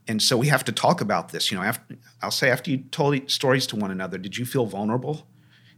and 0.07 0.21
so 0.21 0.35
we 0.35 0.47
have 0.47 0.65
to 0.65 0.71
talk 0.71 0.99
about 0.99 1.29
this. 1.29 1.51
You 1.51 1.57
know, 1.57 1.63
after, 1.63 1.95
I'll 2.21 2.31
say 2.31 2.49
after 2.49 2.69
you 2.71 2.79
told 2.91 3.29
stories 3.29 3.67
to 3.67 3.75
one 3.75 3.91
another, 3.91 4.17
did 4.17 4.37
you 4.37 4.45
feel 4.45 4.65
vulnerable? 4.65 5.25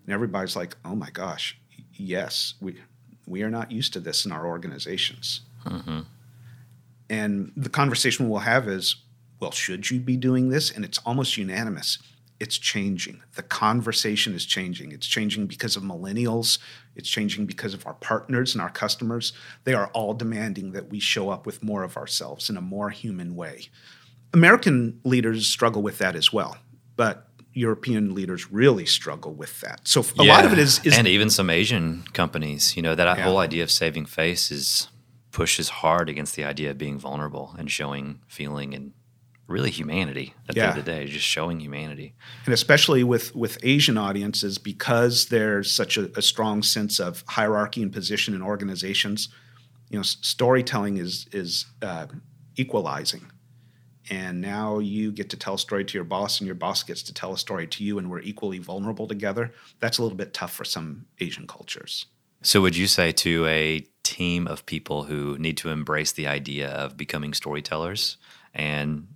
And 0.05 0.13
everybody's 0.13 0.55
like, 0.55 0.75
"Oh 0.83 0.95
my 0.95 1.09
gosh, 1.11 1.57
yes. 1.93 2.55
We 2.59 2.77
we 3.25 3.43
are 3.43 3.49
not 3.49 3.71
used 3.71 3.93
to 3.93 3.99
this 3.99 4.25
in 4.25 4.31
our 4.31 4.45
organizations." 4.45 5.41
Mm-hmm. 5.65 6.01
And 7.09 7.51
the 7.55 7.69
conversation 7.69 8.29
we'll 8.29 8.39
have 8.39 8.67
is, 8.67 8.95
"Well, 9.39 9.51
should 9.51 9.89
you 9.91 9.99
be 9.99 10.17
doing 10.17 10.49
this?" 10.49 10.71
And 10.71 10.83
it's 10.83 10.97
almost 10.99 11.37
unanimous. 11.37 11.99
It's 12.39 12.57
changing. 12.57 13.21
The 13.35 13.43
conversation 13.43 14.33
is 14.33 14.45
changing. 14.45 14.91
It's 14.91 15.07
changing 15.07 15.47
because 15.47 15.77
of 15.77 15.83
millennials. 15.83 16.57
It's 16.95 17.09
changing 17.09 17.45
because 17.45 17.73
of 17.73 17.85
our 17.87 17.93
partners 17.93 18.53
and 18.53 18.61
our 18.61 18.69
customers. 18.69 19.33
They 19.63 19.73
are 19.73 19.87
all 19.93 20.13
demanding 20.13 20.73
that 20.73 20.89
we 20.89 20.99
show 20.99 21.29
up 21.29 21.45
with 21.45 21.63
more 21.63 21.83
of 21.83 21.95
ourselves 21.95 22.49
in 22.49 22.57
a 22.57 22.61
more 22.61 22.89
human 22.89 23.35
way. 23.35 23.69
American 24.33 24.99
leaders 25.03 25.47
struggle 25.47 25.81
with 25.81 25.99
that 25.99 26.15
as 26.15 26.33
well, 26.33 26.57
but 26.95 27.29
European 27.53 28.13
leaders 28.13 28.51
really 28.51 28.85
struggle 28.85 29.33
with 29.33 29.61
that. 29.61 29.81
So 29.83 30.01
a 30.19 30.23
yeah. 30.23 30.33
lot 30.33 30.45
of 30.45 30.53
it 30.53 30.59
is, 30.59 30.83
is, 30.83 30.97
and 30.97 31.07
even 31.07 31.29
some 31.29 31.49
Asian 31.49 32.03
companies. 32.13 32.75
You 32.75 32.81
know 32.81 32.95
that 32.95 33.17
yeah. 33.17 33.23
whole 33.23 33.37
idea 33.37 33.63
of 33.63 33.71
saving 33.71 34.05
face 34.05 34.51
is 34.51 34.87
pushes 35.31 35.69
hard 35.69 36.09
against 36.09 36.35
the 36.35 36.43
idea 36.43 36.71
of 36.71 36.77
being 36.77 36.97
vulnerable 36.97 37.55
and 37.57 37.69
showing 37.69 38.21
feeling 38.27 38.73
and 38.73 38.93
really 39.47 39.71
humanity 39.71 40.33
at 40.47 40.55
yeah. 40.55 40.63
the 40.63 40.69
end 40.69 40.79
of 40.79 40.85
the 40.85 40.91
day, 40.91 41.07
just 41.07 41.25
showing 41.25 41.59
humanity. 41.59 42.15
And 42.45 42.53
especially 42.53 43.03
with 43.03 43.35
with 43.35 43.57
Asian 43.63 43.97
audiences, 43.97 44.57
because 44.57 45.27
there's 45.27 45.71
such 45.71 45.97
a, 45.97 46.11
a 46.17 46.21
strong 46.21 46.63
sense 46.63 46.99
of 46.99 47.23
hierarchy 47.27 47.81
and 47.81 47.91
position 47.91 48.33
in 48.33 48.41
organizations. 48.41 49.29
You 49.89 49.99
know, 49.99 50.03
storytelling 50.03 50.97
is 50.97 51.27
is 51.31 51.67
uh, 51.81 52.07
equalizing 52.55 53.31
and 54.09 54.41
now 54.41 54.79
you 54.79 55.11
get 55.11 55.29
to 55.29 55.37
tell 55.37 55.53
a 55.53 55.59
story 55.59 55.85
to 55.85 55.97
your 55.97 56.03
boss 56.03 56.39
and 56.39 56.45
your 56.45 56.55
boss 56.55 56.83
gets 56.83 57.03
to 57.03 57.13
tell 57.13 57.33
a 57.33 57.37
story 57.37 57.67
to 57.67 57.83
you 57.83 57.97
and 57.97 58.09
we're 58.09 58.19
equally 58.19 58.59
vulnerable 58.59 59.07
together. 59.07 59.53
That's 59.79 59.97
a 59.97 60.03
little 60.03 60.17
bit 60.17 60.33
tough 60.33 60.51
for 60.51 60.65
some 60.65 61.05
asian 61.19 61.47
cultures. 61.47 62.05
So 62.41 62.61
would 62.61 62.75
you 62.75 62.87
say 62.87 63.13
to 63.13 63.45
a 63.45 63.85
team 64.03 64.47
of 64.47 64.65
people 64.65 65.03
who 65.03 65.37
need 65.37 65.55
to 65.57 65.69
embrace 65.69 66.11
the 66.11 66.27
idea 66.27 66.69
of 66.69 66.97
becoming 66.97 67.33
storytellers 67.33 68.17
and 68.53 69.07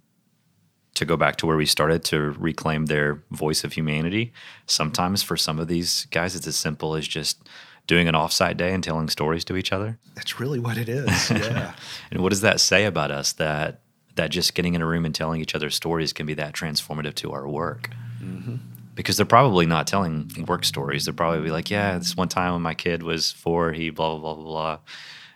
to 0.94 1.06
go 1.06 1.18
back 1.18 1.36
to 1.38 1.46
where 1.46 1.58
we 1.58 1.66
started 1.66 2.04
to 2.06 2.32
reclaim 2.40 2.86
their 2.86 3.22
voice 3.30 3.64
of 3.64 3.74
humanity 3.74 4.34
sometimes 4.66 5.22
for 5.22 5.38
some 5.38 5.60
of 5.60 5.68
these 5.68 6.06
guys 6.06 6.36
it's 6.36 6.48
as 6.48 6.56
simple 6.56 6.96
as 6.96 7.08
just 7.08 7.48
doing 7.86 8.08
an 8.08 8.16
offsite 8.16 8.58
day 8.58 8.74
and 8.74 8.84
telling 8.84 9.10
stories 9.10 9.46
to 9.46 9.56
each 9.56 9.72
other? 9.72 9.98
That's 10.16 10.40
really 10.40 10.60
what 10.60 10.78
it 10.78 10.90
is 10.90 11.30
yeah. 11.30 11.74
And 12.12 12.22
what 12.22 12.30
does 12.30 12.42
that 12.42 12.60
say 12.60 12.86
about 12.86 13.12
us 13.12 13.34
that 13.34 13.82
that 14.18 14.30
just 14.30 14.54
getting 14.54 14.74
in 14.74 14.82
a 14.82 14.86
room 14.86 15.06
and 15.06 15.16
telling 15.16 15.42
each 15.42 15.56
other 15.56 15.70
stories 15.70 16.14
can 16.14 16.26
be 16.26 16.34
that 16.36 16.54
transformative 16.54 17.16
to 17.16 17.32
our 17.32 17.48
work. 17.48 17.90
Mm-hmm. 18.22 18.56
Because 18.94 19.16
they're 19.16 19.26
probably 19.26 19.68
not 19.68 19.86
telling 19.86 20.30
work 20.48 20.66
stories. 20.66 21.06
They're 21.06 21.14
probably 21.14 21.44
be 21.44 21.52
like, 21.52 21.70
yeah, 21.70 21.98
this 21.98 22.18
one 22.18 22.30
time 22.30 22.54
when 22.54 22.64
my 22.64 22.74
kid 22.74 23.04
was 23.04 23.32
four, 23.32 23.72
he 23.72 23.92
blah, 23.92 24.18
blah, 24.18 24.34
blah, 24.34 24.44
blah, 24.44 24.80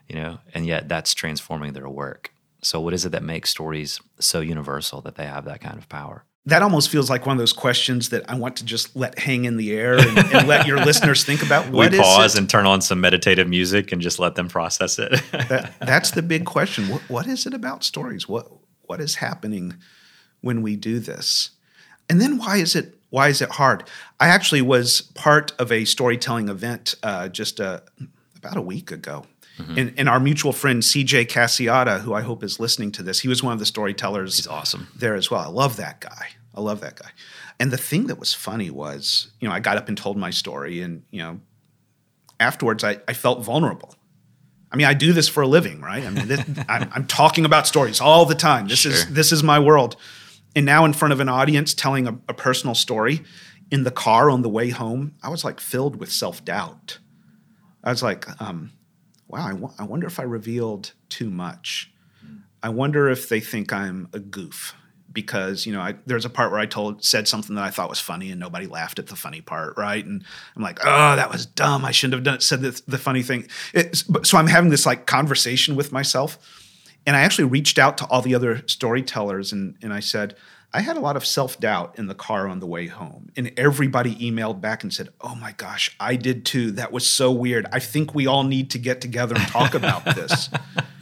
you 0.08 0.16
know, 0.16 0.40
and 0.54 0.66
yet 0.66 0.90
that's 0.90 1.14
transforming 1.14 1.74
their 1.74 1.88
work. 1.88 2.34
So, 2.64 2.80
what 2.80 2.94
is 2.94 3.06
it 3.06 3.12
that 3.12 3.24
makes 3.24 3.50
stories 3.50 4.00
so 4.20 4.40
universal 4.40 5.02
that 5.02 5.16
they 5.16 5.26
have 5.26 5.46
that 5.46 5.62
kind 5.62 5.78
of 5.78 5.90
power? 5.90 6.26
That 6.46 6.64
almost 6.64 6.90
feels 6.90 7.08
like 7.08 7.28
one 7.28 7.38
of 7.38 7.40
those 7.40 7.54
questions 7.54 8.10
that 8.10 8.28
I 8.28 8.36
want 8.36 8.56
to 8.58 8.66
just 8.66 8.96
let 8.96 9.20
hang 9.20 9.46
in 9.46 9.58
the 9.58 9.74
air 9.74 9.94
and, 10.00 10.18
and 10.18 10.48
let 10.48 10.66
your 10.66 10.78
listeners 10.86 11.24
think 11.24 11.44
about. 11.44 11.70
What 11.70 11.92
we 11.92 12.00
pause 12.00 12.36
and 12.36 12.50
turn 12.50 12.66
on 12.66 12.82
some 12.82 13.00
meditative 13.00 13.48
music 13.48 13.92
and 13.92 14.02
just 14.02 14.18
let 14.18 14.34
them 14.34 14.48
process 14.48 14.98
it. 14.98 15.12
that, 15.32 15.74
that's 15.80 16.12
the 16.12 16.24
big 16.24 16.46
question. 16.48 16.90
What, 16.90 17.02
what 17.10 17.28
is 17.28 17.46
it 17.46 17.54
about 17.54 17.84
stories? 17.84 18.28
What 18.28 18.52
what 18.92 19.00
is 19.00 19.16
happening 19.16 19.78
when 20.42 20.62
we 20.62 20.76
do 20.76 21.00
this? 21.00 21.52
And 22.10 22.20
then 22.20 22.38
why 22.38 22.58
is 22.58 22.76
it 22.76 22.98
why 23.10 23.30
is 23.30 23.42
it 23.42 23.52
hard? 23.52 23.88
I 24.20 24.28
actually 24.28 24.62
was 24.62 25.04
part 25.14 25.54
of 25.58 25.72
a 25.72 25.86
storytelling 25.86 26.50
event 26.50 26.96
uh, 27.04 27.30
just 27.30 27.62
a, 27.62 27.66
uh, 27.66 27.80
about 28.36 28.58
a 28.58 28.62
week 28.62 28.92
ago. 28.92 29.26
Mm-hmm. 29.58 29.78
And, 29.78 29.94
and, 29.98 30.10
our 30.10 30.20
mutual 30.20 30.52
friend 30.52 30.82
CJ 30.82 31.28
Casciotta, 31.28 32.02
who 32.02 32.14
I 32.14 32.22
hope 32.22 32.44
is 32.44 32.60
listening 32.60 32.92
to 32.94 33.04
this, 33.04 33.22
he 33.22 33.30
was 33.30 33.42
one 33.42 33.54
of 33.54 33.60
the 33.60 33.66
storytellers. 33.66 34.36
He's 34.36 34.48
awesome 34.48 34.88
there 34.96 35.16
as 35.16 35.32
well. 35.32 35.42
I 35.42 35.48
love 35.48 35.78
that 35.78 36.02
guy. 36.02 36.30
I 36.54 36.60
love 36.60 36.82
that 36.82 36.96
guy. 36.96 37.12
And 37.60 37.72
the 37.72 37.78
thing 37.78 38.08
that 38.08 38.20
was 38.20 38.34
funny 38.34 38.70
was, 38.70 39.32
you 39.40 39.48
know, 39.48 39.54
I 39.54 39.62
got 39.62 39.78
up 39.78 39.88
and 39.88 39.98
told 39.98 40.18
my 40.18 40.32
story, 40.32 40.82
and 40.82 41.04
you 41.12 41.22
know, 41.22 41.40
afterwards 42.42 42.84
I, 42.84 43.00
I 43.08 43.14
felt 43.14 43.44
vulnerable. 43.44 43.96
I 44.72 44.78
mean, 44.78 44.88
I 44.88 44.94
do 44.94 45.12
this 45.12 45.28
for 45.28 45.42
a 45.42 45.48
living, 45.48 45.82
right? 45.82 46.04
I 46.04 46.10
mean, 46.10 46.28
this, 46.28 46.40
I'm, 46.70 46.90
I'm, 46.94 47.08
talking 47.08 47.44
about 47.44 47.68
stories 47.68 48.00
all 48.00 48.26
the 48.26 48.36
time. 48.36 48.68
This 48.68 48.80
sure. 48.80 48.92
is 48.92 49.14
this 49.14 49.32
is 49.32 49.44
my 49.44 49.60
world. 49.60 49.98
And 50.56 50.66
now, 50.66 50.86
in 50.86 50.94
front 50.94 51.14
of 51.14 51.20
an 51.20 51.30
audience, 51.30 51.74
telling 51.74 52.08
a, 52.08 52.18
a 52.28 52.34
personal 52.34 52.76
story 52.76 53.22
in 53.70 53.84
the 53.84 53.92
car 53.92 54.30
on 54.30 54.42
the 54.42 54.50
way 54.50 54.70
home, 54.70 55.16
I 55.24 55.30
was 55.30 55.44
like 55.44 55.60
filled 55.60 55.98
with 55.98 56.12
self 56.12 56.44
doubt. 56.44 57.00
I 57.84 57.90
was 57.90 58.04
like, 58.04 58.28
um, 58.42 58.72
"Wow, 59.28 59.46
I, 59.48 59.52
w- 59.52 59.74
I 59.78 59.84
wonder 59.84 60.08
if 60.08 60.20
I 60.20 60.24
revealed 60.24 60.94
too 61.10 61.30
much. 61.30 61.92
I 62.64 62.70
wonder 62.70 63.10
if 63.10 63.28
they 63.28 63.40
think 63.40 63.74
I'm 63.74 64.08
a 64.14 64.20
goof." 64.20 64.76
Because 65.14 65.66
you 65.66 65.74
know 65.74 65.82
I, 65.82 65.96
there's 66.06 66.26
a 66.26 66.30
part 66.30 66.52
where 66.52 66.60
I 66.60 66.66
told 66.66 67.04
said 67.04 67.28
something 67.28 67.56
that 67.56 67.64
I 67.64 67.70
thought 67.70 67.90
was 67.90 68.00
funny 68.00 68.32
and 68.32 68.40
nobody 68.40 68.68
laughed 68.68 69.00
at 69.00 69.08
the 69.08 69.16
funny 69.16 69.42
part, 69.42 69.78
right? 69.78 70.04
And 70.04 70.24
I'm 70.56 70.62
like, 70.62 70.80
oh, 70.82 71.16
that 71.16 71.32
was 71.32 71.46
dumb. 71.46 71.86
I 71.86 71.92
shouldn't 71.92 72.14
have 72.16 72.24
done 72.24 72.36
it, 72.36 72.44
said 72.44 72.62
the, 72.62 72.82
the 72.88 72.98
funny 72.98 73.24
thing. 73.24 73.48
so 74.24 74.38
I'm 74.38 74.48
having 74.48 74.70
this 74.70 74.86
like 74.86 75.06
conversation 75.06 75.76
with 75.76 75.92
myself, 75.92 76.38
and 77.06 77.16
I 77.16 77.22
actually 77.22 77.46
reached 77.46 77.80
out 77.80 77.98
to 78.00 78.06
all 78.06 78.22
the 78.22 78.36
other 78.36 78.64
storytellers 78.68 79.52
and 79.52 79.76
and 79.82 79.94
I 79.94 80.00
said. 80.00 80.36
I 80.74 80.80
had 80.80 80.96
a 80.96 81.02
lot 81.02 81.18
of 81.18 81.26
self 81.26 81.60
doubt 81.60 82.00
in 82.00 82.08
the 82.08 82.16
car 82.16 82.48
on 82.48 82.62
the 82.62 82.66
way 82.66 82.88
home. 82.88 83.30
And 83.36 83.52
everybody 83.58 84.16
emailed 84.16 84.62
back 84.62 84.84
and 84.84 84.94
said, 84.94 85.10
Oh 85.20 85.36
my 85.36 85.52
gosh, 85.52 85.94
I 86.00 86.16
did 86.16 86.46
too. 86.46 86.72
That 86.72 86.94
was 86.94 87.06
so 87.06 87.30
weird. 87.30 87.68
I 87.74 87.80
think 87.80 88.16
we 88.16 88.26
all 88.26 88.46
need 88.46 88.72
to 88.72 88.80
get 88.80 89.02
together 89.02 89.36
and 89.36 89.46
talk 89.50 89.74
about 89.74 90.06
this. 90.06 90.50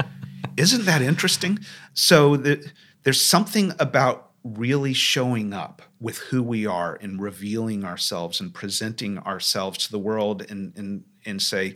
Isn't 0.58 0.86
that 0.86 1.02
interesting? 1.02 1.60
So 1.94 2.36
the, 2.36 2.70
there's 3.04 3.26
something 3.26 3.74
about 3.80 4.32
really 4.44 4.94
showing 4.94 5.54
up 5.54 5.82
with 6.00 6.18
who 6.18 6.42
we 6.42 6.66
are 6.66 6.98
and 7.02 7.22
revealing 7.22 7.84
ourselves 7.84 8.40
and 8.40 8.54
presenting 8.54 9.18
ourselves 9.20 9.86
to 9.86 9.92
the 9.92 10.00
world 10.00 10.46
and 10.50 10.74
and 10.78 11.04
and 11.26 11.42
say 11.42 11.76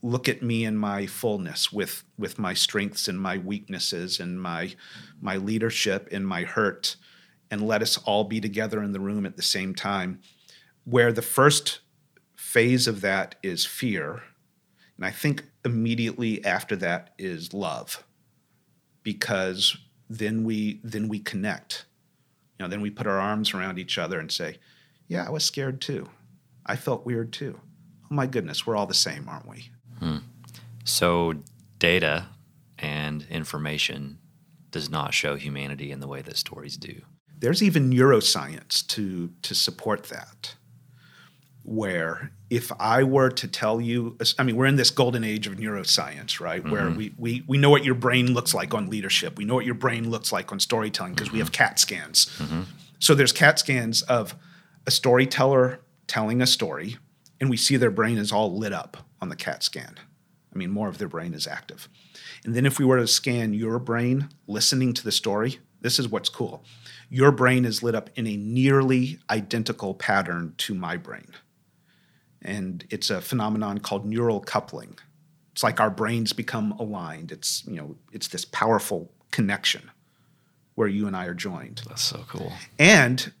look 0.00 0.28
at 0.28 0.42
me 0.42 0.64
in 0.64 0.76
my 0.76 1.04
fullness 1.04 1.70
with 1.70 2.04
with 2.16 2.38
my 2.38 2.54
strengths 2.54 3.06
and 3.06 3.20
my 3.20 3.36
weaknesses 3.36 4.18
and 4.18 4.40
my 4.40 4.72
my 5.20 5.36
leadership 5.36 6.08
and 6.10 6.26
my 6.26 6.42
hurt 6.42 6.96
and 7.50 7.66
let 7.66 7.82
us 7.82 7.98
all 7.98 8.24
be 8.24 8.40
together 8.40 8.82
in 8.82 8.92
the 8.92 9.00
room 9.00 9.26
at 9.26 9.36
the 9.36 9.42
same 9.42 9.74
time 9.74 10.20
where 10.84 11.12
the 11.12 11.22
first 11.22 11.80
phase 12.34 12.86
of 12.86 13.00
that 13.00 13.34
is 13.42 13.64
fear. 13.64 14.22
And 14.96 15.04
I 15.04 15.10
think 15.10 15.44
immediately 15.64 16.44
after 16.44 16.76
that 16.76 17.14
is 17.18 17.52
love. 17.52 18.04
Because 19.02 19.76
then 20.08 20.44
we 20.44 20.80
then 20.82 21.08
we 21.08 21.18
connect. 21.18 21.86
You 22.58 22.64
know, 22.64 22.70
then 22.70 22.80
we 22.80 22.90
put 22.90 23.06
our 23.06 23.18
arms 23.18 23.52
around 23.52 23.78
each 23.78 23.98
other 23.98 24.20
and 24.20 24.30
say, 24.30 24.58
"Yeah, 25.08 25.26
I 25.26 25.30
was 25.30 25.44
scared 25.44 25.80
too. 25.80 26.08
I 26.66 26.76
felt 26.76 27.06
weird 27.06 27.32
too. 27.32 27.60
Oh 28.10 28.14
my 28.14 28.26
goodness, 28.26 28.66
we're 28.66 28.76
all 28.76 28.86
the 28.86 28.94
same, 28.94 29.28
aren't 29.28 29.48
we?" 29.48 29.70
Hmm. 29.98 30.18
So 30.84 31.34
data 31.78 32.28
and 32.78 33.26
information 33.30 34.18
does 34.70 34.90
not 34.90 35.14
show 35.14 35.36
humanity 35.36 35.90
in 35.90 36.00
the 36.00 36.08
way 36.08 36.20
that 36.22 36.36
stories 36.36 36.76
do. 36.76 37.02
There's 37.38 37.62
even 37.62 37.90
neuroscience 37.90 38.86
to 38.88 39.30
to 39.42 39.54
support 39.54 40.04
that 40.04 40.54
where 41.64 42.30
if 42.50 42.70
I 42.78 43.02
were 43.02 43.30
to 43.30 43.48
tell 43.48 43.80
you, 43.80 44.16
I 44.38 44.42
mean, 44.42 44.56
we're 44.56 44.66
in 44.66 44.76
this 44.76 44.90
golden 44.90 45.24
age 45.24 45.46
of 45.46 45.54
neuroscience, 45.54 46.38
right? 46.38 46.62
Mm-hmm. 46.62 46.70
Where 46.70 46.90
we, 46.90 47.14
we, 47.18 47.42
we 47.46 47.58
know 47.58 47.70
what 47.70 47.84
your 47.84 47.94
brain 47.94 48.34
looks 48.34 48.54
like 48.54 48.74
on 48.74 48.90
leadership. 48.90 49.38
We 49.38 49.44
know 49.44 49.54
what 49.54 49.64
your 49.64 49.74
brain 49.74 50.10
looks 50.10 50.30
like 50.30 50.52
on 50.52 50.60
storytelling 50.60 51.14
because 51.14 51.28
mm-hmm. 51.28 51.36
we 51.36 51.40
have 51.40 51.52
CAT 51.52 51.80
scans. 51.80 52.26
Mm-hmm. 52.38 52.62
So 52.98 53.14
there's 53.14 53.32
CAT 53.32 53.58
scans 53.58 54.02
of 54.02 54.36
a 54.86 54.90
storyteller 54.90 55.80
telling 56.06 56.42
a 56.42 56.46
story, 56.46 56.98
and 57.40 57.48
we 57.48 57.56
see 57.56 57.76
their 57.76 57.90
brain 57.90 58.18
is 58.18 58.30
all 58.30 58.56
lit 58.56 58.72
up 58.72 58.98
on 59.20 59.30
the 59.30 59.36
CAT 59.36 59.62
scan. 59.62 59.96
I 60.54 60.58
mean, 60.58 60.70
more 60.70 60.88
of 60.88 60.98
their 60.98 61.08
brain 61.08 61.32
is 61.34 61.46
active. 61.46 61.88
And 62.44 62.54
then 62.54 62.66
if 62.66 62.78
we 62.78 62.84
were 62.84 62.98
to 62.98 63.06
scan 63.08 63.54
your 63.54 63.78
brain 63.78 64.28
listening 64.46 64.92
to 64.92 65.02
the 65.02 65.10
story, 65.10 65.58
this 65.80 65.98
is 65.98 66.08
what's 66.08 66.28
cool. 66.28 66.62
Your 67.08 67.32
brain 67.32 67.64
is 67.64 67.82
lit 67.82 67.94
up 67.94 68.10
in 68.16 68.26
a 68.26 68.36
nearly 68.36 69.18
identical 69.30 69.94
pattern 69.94 70.54
to 70.58 70.74
my 70.74 70.96
brain 70.96 71.26
and 72.44 72.84
it's 72.90 73.10
a 73.10 73.20
phenomenon 73.20 73.78
called 73.78 74.04
neural 74.04 74.40
coupling. 74.40 74.98
It's 75.52 75.62
like 75.62 75.80
our 75.80 75.90
brains 75.90 76.32
become 76.32 76.72
aligned. 76.72 77.32
It's 77.32 77.64
you 77.66 77.76
know 77.76 77.96
it's 78.12 78.28
this 78.28 78.44
powerful 78.44 79.10
connection 79.30 79.90
where 80.74 80.88
you 80.88 81.06
and 81.06 81.16
I 81.16 81.26
are 81.26 81.34
joined. 81.34 81.82
That's 81.88 82.02
so 82.02 82.24
cool. 82.28 82.52
And 82.78 83.32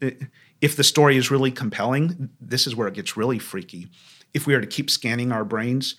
if 0.60 0.76
the 0.76 0.84
story 0.84 1.16
is 1.16 1.30
really 1.30 1.50
compelling, 1.50 2.30
this 2.40 2.66
is 2.66 2.76
where 2.76 2.88
it 2.88 2.94
gets 2.94 3.16
really 3.16 3.38
freaky. 3.38 3.88
If 4.32 4.46
we 4.46 4.54
are 4.54 4.60
to 4.60 4.66
keep 4.66 4.88
scanning 4.88 5.32
our 5.32 5.44
brains, 5.44 5.96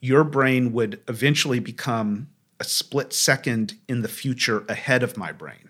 your 0.00 0.24
brain 0.24 0.72
would 0.72 1.00
eventually 1.08 1.58
become 1.58 2.28
a 2.60 2.64
split 2.64 3.12
second 3.12 3.74
in 3.88 4.02
the 4.02 4.08
future 4.08 4.64
ahead 4.68 5.02
of 5.02 5.16
my 5.16 5.32
brain. 5.32 5.68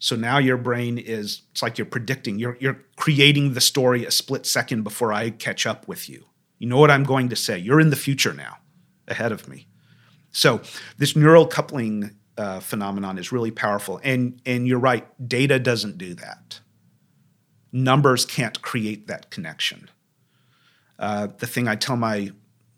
So 0.00 0.16
now 0.16 0.38
your 0.38 0.56
brain 0.56 0.96
is 0.96 1.42
it's 1.52 1.62
like 1.62 1.76
you're 1.76 1.84
predicting, 1.84 2.38
you're 2.38 2.56
you're 2.58 2.80
creating 2.96 3.52
the 3.52 3.60
story 3.60 4.04
a 4.06 4.10
split 4.10 4.46
second 4.46 4.82
before 4.82 5.12
I 5.12 5.28
catch 5.28 5.66
up 5.66 5.86
with 5.86 6.08
you. 6.08 6.24
You 6.58 6.68
know 6.68 6.78
what 6.78 6.90
I'm 6.90 7.04
going 7.04 7.28
to 7.28 7.36
say. 7.36 7.58
You're 7.58 7.80
in 7.80 7.90
the 7.90 7.96
future 7.96 8.32
now, 8.32 8.58
ahead 9.06 9.30
of 9.30 9.46
me. 9.46 9.66
So 10.32 10.62
this 10.96 11.14
neural 11.14 11.46
coupling 11.46 12.16
uh, 12.38 12.60
phenomenon 12.60 13.18
is 13.18 13.30
really 13.30 13.50
powerful, 13.50 14.00
and 14.02 14.40
and 14.46 14.66
you're 14.66 14.78
right. 14.78 15.06
Data 15.28 15.58
doesn't 15.58 15.98
do 15.98 16.14
that. 16.14 16.60
Numbers 17.70 18.24
can't 18.24 18.60
create 18.62 19.06
that 19.06 19.30
connection. 19.30 19.90
Uh, 20.98 21.28
the 21.38 21.46
thing 21.46 21.68
I 21.68 21.76
tell 21.76 21.96
my 21.96 22.30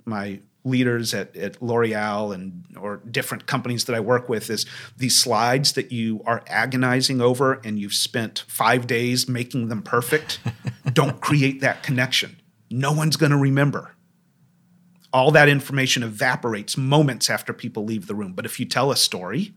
my 0.05 0.41
leaders 0.65 1.13
at, 1.13 1.37
at 1.37 1.61
L'Oreal 1.61 2.33
and 2.35 2.65
or 2.79 2.99
different 3.11 3.47
companies 3.47 3.85
that 3.87 3.97
I 3.97 4.01
work 4.01 4.29
with 4.29 4.49
is 4.49 4.67
these 4.97 5.21
slides 5.21 5.73
that 5.73 5.91
you 5.91 6.23
are 6.25 6.43
agonizing 6.47 7.21
over 7.21 7.55
and 7.65 7.79
you've 7.79 7.95
spent 7.95 8.45
five 8.47 8.87
days 8.87 9.29
making 9.29 9.69
them 9.69 9.83
perfect. 9.83 10.39
don't 10.93 11.21
create 11.21 11.61
that 11.61 11.83
connection. 11.83 12.41
No 12.71 12.93
one's 12.93 13.17
going 13.17 13.33
to 13.33 13.39
remember. 13.39 13.95
All 15.13 15.31
that 15.33 15.49
information 15.49 16.03
evaporates 16.03 16.77
moments 16.77 17.29
after 17.29 17.53
people 17.53 17.85
leave 17.85 18.07
the 18.07 18.15
room. 18.15 18.33
But 18.33 18.47
if 18.47 18.59
you 18.59 18.67
tell 18.67 18.91
a 18.91 18.97
story 18.97 19.55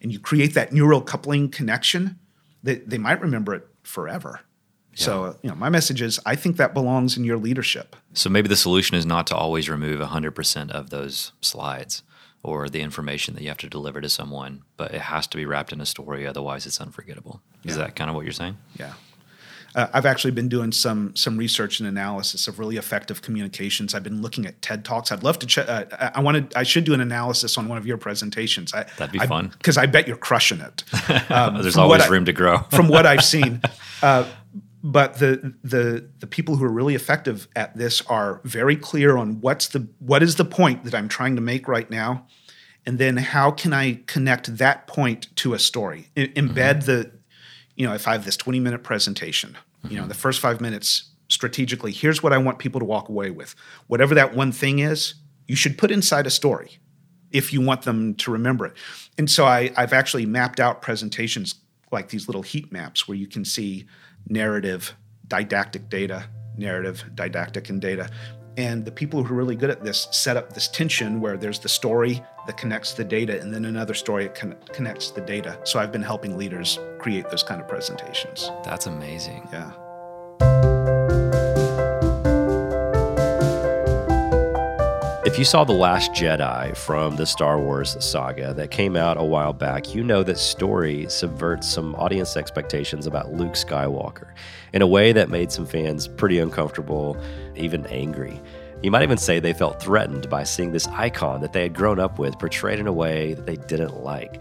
and 0.00 0.10
you 0.10 0.18
create 0.18 0.54
that 0.54 0.72
neural 0.72 1.00
coupling 1.00 1.50
connection, 1.50 2.18
they, 2.62 2.76
they 2.76 2.98
might 2.98 3.20
remember 3.20 3.54
it 3.54 3.66
forever. 3.82 4.40
So, 5.04 5.36
you 5.42 5.50
know, 5.50 5.56
my 5.56 5.68
message 5.68 6.02
is 6.02 6.18
I 6.26 6.34
think 6.34 6.56
that 6.56 6.74
belongs 6.74 7.16
in 7.16 7.24
your 7.24 7.36
leadership. 7.36 7.94
So 8.14 8.28
maybe 8.28 8.48
the 8.48 8.56
solution 8.56 8.96
is 8.96 9.06
not 9.06 9.26
to 9.28 9.36
always 9.36 9.68
remove 9.68 10.00
100% 10.00 10.70
of 10.70 10.90
those 10.90 11.32
slides 11.40 12.02
or 12.42 12.68
the 12.68 12.80
information 12.80 13.34
that 13.34 13.42
you 13.42 13.48
have 13.48 13.58
to 13.58 13.68
deliver 13.68 14.00
to 14.00 14.08
someone, 14.08 14.62
but 14.76 14.92
it 14.92 15.02
has 15.02 15.26
to 15.28 15.36
be 15.36 15.44
wrapped 15.44 15.72
in 15.72 15.80
a 15.80 15.86
story. 15.86 16.26
Otherwise, 16.26 16.66
it's 16.66 16.80
unforgettable. 16.80 17.40
Is 17.64 17.76
yeah. 17.76 17.84
that 17.84 17.96
kind 17.96 18.10
of 18.10 18.16
what 18.16 18.24
you're 18.24 18.32
saying? 18.32 18.56
Yeah. 18.78 18.94
Uh, 19.74 19.86
I've 19.92 20.06
actually 20.06 20.30
been 20.30 20.48
doing 20.48 20.72
some 20.72 21.14
some 21.14 21.36
research 21.36 21.78
and 21.78 21.88
analysis 21.88 22.48
of 22.48 22.58
really 22.58 22.78
effective 22.78 23.20
communications. 23.20 23.94
I've 23.94 24.02
been 24.02 24.22
looking 24.22 24.46
at 24.46 24.60
TED 24.62 24.84
talks. 24.84 25.12
I'd 25.12 25.22
love 25.22 25.38
to. 25.40 25.46
Ch- 25.46 25.58
uh, 25.58 25.84
I 26.14 26.20
wanted. 26.20 26.54
I 26.56 26.62
should 26.62 26.84
do 26.84 26.94
an 26.94 27.00
analysis 27.00 27.58
on 27.58 27.68
one 27.68 27.76
of 27.76 27.86
your 27.86 27.98
presentations. 27.98 28.72
I, 28.72 28.86
That'd 28.96 29.12
be 29.12 29.20
I, 29.20 29.26
fun 29.26 29.48
because 29.48 29.76
I 29.76 29.86
bet 29.86 30.08
you're 30.08 30.16
crushing 30.16 30.60
it. 30.60 30.84
Um, 31.30 31.60
There's 31.60 31.76
always 31.76 32.08
room 32.08 32.24
to 32.24 32.32
grow. 32.32 32.58
from 32.70 32.88
what 32.88 33.04
I've 33.04 33.24
seen, 33.24 33.60
uh, 34.02 34.24
but 34.82 35.18
the 35.18 35.54
the 35.64 36.08
the 36.18 36.26
people 36.26 36.56
who 36.56 36.64
are 36.64 36.72
really 36.72 36.94
effective 36.94 37.48
at 37.56 37.76
this 37.76 38.00
are 38.02 38.40
very 38.44 38.76
clear 38.76 39.16
on 39.16 39.40
what's 39.40 39.68
the 39.68 39.88
what 39.98 40.22
is 40.22 40.36
the 40.36 40.44
point 40.44 40.84
that 40.84 40.94
I'm 40.94 41.08
trying 41.08 41.34
to 41.36 41.42
make 41.42 41.66
right 41.66 41.90
now, 41.90 42.26
and 42.86 42.98
then 42.98 43.16
how 43.16 43.50
can 43.50 43.72
I 43.72 44.00
connect 44.06 44.58
that 44.58 44.86
point 44.86 45.34
to 45.36 45.54
a 45.54 45.58
story? 45.58 46.10
I, 46.16 46.28
embed 46.28 46.54
mm-hmm. 46.54 46.80
the, 46.80 47.12
you 47.74 47.86
know, 47.86 47.94
if 47.94 48.06
I 48.06 48.12
have 48.12 48.24
this 48.24 48.36
20 48.36 48.60
minute 48.60 48.82
presentation, 48.84 49.56
mm-hmm. 49.82 49.94
you 49.94 50.00
know, 50.00 50.06
the 50.06 50.14
first 50.14 50.40
five 50.40 50.60
minutes 50.60 51.10
strategically, 51.28 51.92
here's 51.92 52.22
what 52.22 52.32
I 52.32 52.38
want 52.38 52.58
people 52.58 52.80
to 52.80 52.86
walk 52.86 53.08
away 53.08 53.30
with. 53.30 53.54
Whatever 53.88 54.14
that 54.14 54.34
one 54.34 54.52
thing 54.52 54.78
is, 54.78 55.14
you 55.46 55.56
should 55.56 55.76
put 55.76 55.90
inside 55.90 56.26
a 56.26 56.30
story 56.30 56.78
if 57.30 57.52
you 57.52 57.60
want 57.60 57.82
them 57.82 58.14
to 58.14 58.30
remember 58.30 58.66
it. 58.66 58.74
And 59.18 59.30
so 59.30 59.44
I, 59.44 59.70
I've 59.76 59.92
actually 59.92 60.24
mapped 60.24 60.60
out 60.60 60.80
presentations 60.80 61.56
like 61.90 62.08
these 62.08 62.28
little 62.28 62.42
heat 62.42 62.72
maps 62.72 63.08
where 63.08 63.16
you 63.16 63.26
can 63.26 63.44
see 63.44 63.86
narrative, 64.28 64.94
didactic 65.26 65.88
data, 65.88 66.24
narrative, 66.56 67.04
didactic, 67.14 67.68
and 67.70 67.80
data. 67.80 68.08
And 68.56 68.84
the 68.84 68.90
people 68.90 69.22
who 69.22 69.32
are 69.34 69.36
really 69.36 69.54
good 69.54 69.70
at 69.70 69.84
this 69.84 70.08
set 70.10 70.36
up 70.36 70.52
this 70.52 70.66
tension 70.66 71.20
where 71.20 71.36
there's 71.36 71.60
the 71.60 71.68
story 71.68 72.20
that 72.46 72.56
connects 72.56 72.94
the 72.94 73.04
data, 73.04 73.40
and 73.40 73.54
then 73.54 73.66
another 73.66 73.94
story 73.94 74.24
that 74.24 74.34
con- 74.34 74.56
connects 74.72 75.12
the 75.12 75.20
data. 75.20 75.58
So 75.64 75.78
I've 75.78 75.92
been 75.92 76.02
helping 76.02 76.36
leaders 76.36 76.78
create 76.98 77.30
those 77.30 77.44
kind 77.44 77.60
of 77.60 77.68
presentations. 77.68 78.50
That's 78.64 78.86
amazing. 78.86 79.48
Yeah. 79.52 79.72
If 85.28 85.38
you 85.38 85.44
saw 85.44 85.62
The 85.62 85.74
Last 85.74 86.12
Jedi 86.12 86.74
from 86.74 87.16
the 87.16 87.26
Star 87.26 87.60
Wars 87.60 88.02
saga 88.02 88.54
that 88.54 88.70
came 88.70 88.96
out 88.96 89.18
a 89.18 89.22
while 89.22 89.52
back, 89.52 89.94
you 89.94 90.02
know 90.02 90.22
that 90.22 90.38
story 90.38 91.04
subverts 91.10 91.68
some 91.68 91.94
audience 91.96 92.34
expectations 92.34 93.06
about 93.06 93.34
Luke 93.34 93.52
Skywalker 93.52 94.32
in 94.72 94.80
a 94.80 94.86
way 94.86 95.12
that 95.12 95.28
made 95.28 95.52
some 95.52 95.66
fans 95.66 96.08
pretty 96.08 96.38
uncomfortable, 96.38 97.22
even 97.56 97.84
angry. 97.88 98.40
You 98.82 98.90
might 98.90 99.02
even 99.02 99.18
say 99.18 99.38
they 99.38 99.52
felt 99.52 99.82
threatened 99.82 100.30
by 100.30 100.44
seeing 100.44 100.72
this 100.72 100.86
icon 100.86 101.42
that 101.42 101.52
they 101.52 101.60
had 101.60 101.74
grown 101.74 102.00
up 102.00 102.18
with 102.18 102.38
portrayed 102.38 102.78
in 102.78 102.86
a 102.86 102.92
way 102.92 103.34
that 103.34 103.44
they 103.44 103.56
didn't 103.56 104.02
like. 104.02 104.40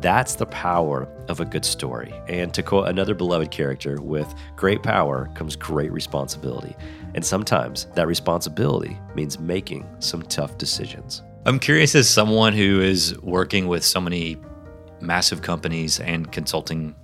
That's 0.00 0.34
the 0.36 0.46
power 0.46 1.06
of 1.28 1.40
a 1.40 1.44
good 1.44 1.64
story. 1.64 2.12
And 2.26 2.54
to 2.54 2.62
quote 2.62 2.88
another 2.88 3.14
beloved 3.14 3.50
character, 3.50 4.00
with 4.00 4.34
great 4.56 4.82
power 4.82 5.30
comes 5.34 5.56
great 5.56 5.92
responsibility. 5.92 6.74
And 7.14 7.24
sometimes 7.24 7.86
that 7.94 8.06
responsibility 8.06 8.98
means 9.14 9.38
making 9.38 9.86
some 9.98 10.22
tough 10.22 10.56
decisions. 10.58 11.22
I'm 11.44 11.58
curious 11.58 11.94
as 11.94 12.08
someone 12.08 12.52
who 12.52 12.80
is 12.80 13.18
working 13.20 13.66
with 13.68 13.84
so 13.84 14.00
many 14.00 14.38
massive 15.00 15.42
companies 15.42 16.00
and 16.00 16.30
consulting 16.32 16.94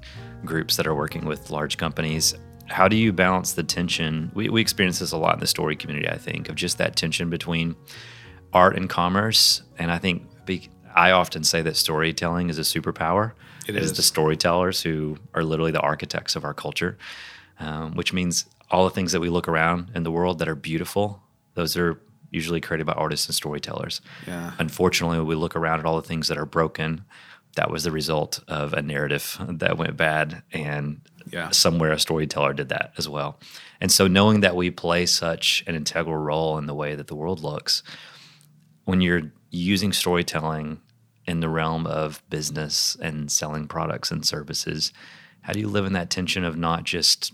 groups 0.44 0.76
that 0.76 0.86
are 0.86 0.94
working 0.94 1.24
with 1.24 1.50
large 1.50 1.76
companies, 1.76 2.34
how 2.66 2.88
do 2.88 2.96
you 2.96 3.12
balance 3.12 3.52
the 3.52 3.62
tension? 3.62 4.30
We, 4.34 4.48
we 4.48 4.60
experience 4.60 4.98
this 4.98 5.12
a 5.12 5.16
lot 5.16 5.34
in 5.34 5.40
the 5.40 5.46
story 5.46 5.76
community, 5.76 6.08
I 6.08 6.18
think, 6.18 6.48
of 6.48 6.54
just 6.54 6.78
that 6.78 6.96
tension 6.96 7.30
between 7.30 7.76
art 8.52 8.76
and 8.76 8.88
commerce. 8.88 9.62
And 9.78 9.90
I 9.90 9.98
think 9.98 10.22
I 10.96 11.10
often 11.10 11.44
say 11.44 11.62
that 11.62 11.76
storytelling 11.76 12.48
is 12.48 12.58
a 12.58 12.62
superpower. 12.62 13.32
It 13.68 13.76
is. 13.76 13.92
the 13.92 14.02
storytellers 14.02 14.80
who 14.80 15.18
are 15.34 15.44
literally 15.44 15.72
the 15.72 15.80
architects 15.80 16.36
of 16.36 16.44
our 16.44 16.54
culture, 16.54 16.96
um, 17.60 17.94
which 17.94 18.12
means 18.12 18.46
all 18.70 18.84
the 18.84 18.90
things 18.90 19.12
that 19.12 19.20
we 19.20 19.28
look 19.28 19.48
around 19.48 19.90
in 19.94 20.04
the 20.04 20.10
world 20.10 20.38
that 20.38 20.48
are 20.48 20.54
beautiful, 20.54 21.22
those 21.54 21.76
are 21.76 22.00
usually 22.30 22.60
created 22.60 22.86
by 22.86 22.92
artists 22.92 23.26
and 23.26 23.34
storytellers. 23.34 24.00
Yeah. 24.26 24.52
Unfortunately, 24.58 25.18
when 25.18 25.26
we 25.26 25.34
look 25.34 25.54
around 25.54 25.80
at 25.80 25.86
all 25.86 25.96
the 25.96 26.06
things 26.06 26.28
that 26.28 26.38
are 26.38 26.46
broken. 26.46 27.04
That 27.56 27.70
was 27.70 27.84
the 27.84 27.90
result 27.90 28.40
of 28.48 28.74
a 28.74 28.82
narrative 28.82 29.38
that 29.48 29.78
went 29.78 29.96
bad, 29.96 30.42
and 30.52 31.00
yeah. 31.32 31.48
somewhere 31.50 31.90
a 31.90 31.98
storyteller 31.98 32.52
did 32.52 32.68
that 32.68 32.92
as 32.98 33.08
well. 33.08 33.38
And 33.80 33.90
so, 33.90 34.06
knowing 34.06 34.40
that 34.40 34.54
we 34.54 34.70
play 34.70 35.06
such 35.06 35.64
an 35.66 35.74
integral 35.74 36.18
role 36.18 36.58
in 36.58 36.66
the 36.66 36.74
way 36.74 36.94
that 36.94 37.06
the 37.06 37.14
world 37.14 37.40
looks, 37.40 37.82
when 38.84 39.00
you're 39.00 39.32
using 39.50 39.94
storytelling 39.94 40.82
in 41.26 41.40
the 41.40 41.48
realm 41.48 41.86
of 41.86 42.22
business 42.30 42.96
and 43.00 43.30
selling 43.30 43.66
products 43.68 44.10
and 44.10 44.24
services, 44.24 44.92
how 45.42 45.52
do 45.52 45.60
you 45.60 45.68
live 45.68 45.86
in 45.86 45.92
that 45.92 46.10
tension 46.10 46.44
of 46.44 46.56
not 46.56 46.84
just 46.84 47.32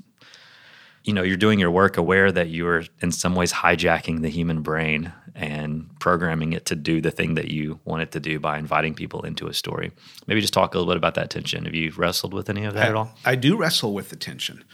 you 1.05 1.13
know, 1.13 1.23
you're 1.23 1.37
doing 1.37 1.59
your 1.59 1.71
work 1.71 1.97
aware 1.97 2.31
that 2.31 2.49
you're 2.51 2.85
in 3.01 3.11
some 3.11 3.35
ways 3.35 3.53
hijacking 3.53 4.23
the 4.23 4.29
human 4.29 4.63
brain 4.63 5.13
and 5.35 5.89
programming 5.99 6.53
it 6.53 6.67
to 6.67 6.77
do 6.77 7.01
the 7.01 7.11
thing 7.11 7.35
that 7.35 7.51
you 7.51 7.81
want 7.85 8.03
it 8.03 8.13
to 8.13 8.21
do 8.21 8.39
by 8.39 8.59
inviting 8.59 8.95
people 8.95 9.23
into 9.23 9.49
a 9.49 9.55
story. 9.55 9.91
Maybe 10.27 10.41
just 10.41 10.53
talk 10.53 10.75
a 10.75 10.79
little 10.79 10.93
bit 10.93 10.99
about 10.99 11.15
that 11.15 11.31
tension. 11.31 11.65
Have 11.65 11.75
you 11.75 11.91
wrestled 11.97 12.35
with 12.35 12.49
any 12.49 12.65
of 12.65 12.75
that 12.75 12.87
I, 12.87 12.89
at 12.89 12.95
all? 12.95 13.11
I 13.25 13.35
do 13.35 13.57
wrestle 13.57 13.95
with 13.95 14.11
the 14.11 14.17
tension 14.17 14.65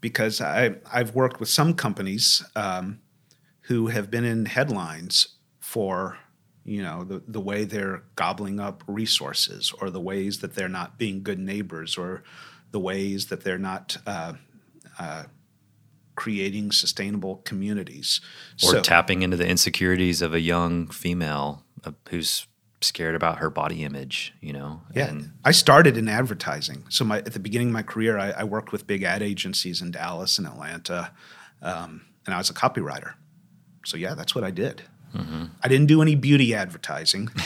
because 0.00 0.40
I, 0.40 0.76
I've 0.92 1.14
worked 1.14 1.38
with 1.38 1.48
some 1.48 1.74
companies 1.74 2.44
um, 2.56 3.00
who 3.62 3.88
have 3.88 4.10
been 4.10 4.24
in 4.24 4.46
headlines 4.46 5.28
for 5.60 6.18
you 6.66 6.82
know 6.82 7.04
the, 7.04 7.22
the 7.28 7.40
way 7.40 7.64
they're 7.64 8.02
gobbling 8.16 8.58
up 8.60 8.82
resources 8.88 9.72
or 9.80 9.88
the 9.90 10.00
ways 10.00 10.40
that 10.40 10.54
they're 10.56 10.68
not 10.80 10.98
being 10.98 11.22
good 11.22 11.38
neighbors 11.38 11.96
or 11.96 12.22
the 12.72 12.80
ways 12.80 13.26
that 13.28 13.44
they're 13.44 13.64
not 13.72 13.96
uh, 14.06 14.32
uh, 14.98 15.22
creating 16.16 16.72
sustainable 16.72 17.36
communities 17.44 18.20
Or 18.64 18.70
So- 18.72 18.80
tapping 18.82 19.22
into 19.22 19.36
the 19.36 19.46
insecurities 19.46 20.20
of 20.22 20.34
a 20.34 20.40
young 20.40 20.88
female 20.88 21.62
uh, 21.84 21.92
who's 22.08 22.46
scared 22.82 23.14
about 23.14 23.38
her 23.38 23.48
body 23.48 23.84
image, 23.84 24.34
you 24.40 24.52
know? 24.52 24.82
Yeah, 24.94 25.08
And 25.08 25.32
I 25.44 25.50
started 25.52 25.96
in 25.96 26.08
advertising. 26.08 26.84
So 26.90 27.04
my 27.04 27.18
at 27.18 27.32
the 27.32 27.38
beginning 27.40 27.68
of 27.68 27.72
my 27.74 27.82
career, 27.82 28.18
I, 28.18 28.30
I 28.32 28.44
worked 28.44 28.72
with 28.72 28.86
big 28.86 29.02
ad 29.02 29.22
agencies 29.22 29.80
in 29.80 29.90
Dallas 29.92 30.36
and 30.38 30.46
Atlanta, 30.46 31.12
um, 31.62 32.02
and 32.26 32.34
I 32.34 32.38
was 32.38 32.50
a 32.50 32.54
copywriter. 32.54 33.14
So 33.84 33.96
yeah, 33.96 34.14
that's 34.14 34.34
what 34.34 34.44
I 34.44 34.50
did. 34.50 34.82
I 35.66 35.68
didn't 35.68 35.86
do 35.88 36.00
any 36.02 36.14
beauty 36.14 36.54
advertising. 36.54 37.28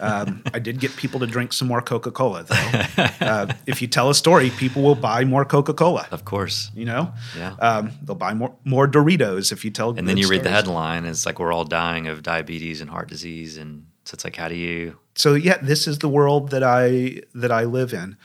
Um, 0.00 0.42
I 0.54 0.60
did 0.60 0.78
get 0.78 0.94
people 0.96 1.18
to 1.20 1.26
drink 1.26 1.52
some 1.52 1.66
more 1.66 1.80
Coca 1.82 2.12
Cola, 2.12 2.44
though. 2.44 3.04
Uh, 3.20 3.52
if 3.66 3.82
you 3.82 3.88
tell 3.88 4.10
a 4.10 4.14
story, 4.14 4.50
people 4.50 4.80
will 4.82 4.94
buy 4.94 5.24
more 5.24 5.44
Coca 5.44 5.74
Cola. 5.74 6.06
of 6.12 6.24
course. 6.24 6.70
You 6.74 6.84
know, 6.84 7.12
Yeah. 7.36 7.54
um, 7.58 7.90
they'll 8.04 8.14
buy 8.14 8.32
more 8.34 8.54
more 8.64 8.86
Doritos 8.86 9.50
if 9.50 9.64
you 9.64 9.72
tell. 9.72 9.90
And 9.98 10.06
then 10.06 10.16
you 10.16 10.28
read 10.28 10.42
the 10.42 10.50
stories. 10.50 10.54
headline, 10.66 11.04
it's 11.04 11.26
like 11.26 11.40
we're 11.40 11.52
all 11.52 11.64
dying 11.64 12.06
of 12.06 12.22
diabetes 12.22 12.80
and 12.80 12.88
heart 12.90 13.08
disease. 13.08 13.56
And 13.56 13.86
so 14.04 14.14
it's 14.14 14.24
like, 14.24 14.36
how 14.36 14.46
do 14.48 14.54
you 14.54 14.98
so 15.16 15.34
yeah, 15.34 15.58
this 15.60 15.88
is 15.88 15.98
the 15.98 16.08
world 16.08 16.50
that 16.50 16.62
I 16.62 17.22
that 17.34 17.50
I 17.50 17.64
live 17.64 17.92
in. 17.92 18.16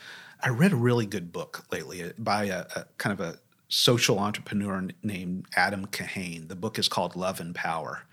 I 0.41 0.49
read 0.49 0.73
a 0.73 0.81
really 0.89 1.07
good 1.07 1.31
book 1.31 1.65
lately 1.71 2.03
uh, 2.03 2.09
by 2.19 2.45
a, 2.45 2.65
a 2.75 2.85
kind 2.99 3.13
of 3.19 3.19
a 3.19 3.39
social 3.67 4.19
entrepreneur 4.19 4.89
named 5.01 5.47
Adam 5.55 5.87
Kahane. 5.87 6.49
The 6.49 6.55
book 6.55 6.77
is 6.77 6.87
called 6.87 7.15
Love 7.15 7.39
and 7.39 7.55
Power. 7.55 8.03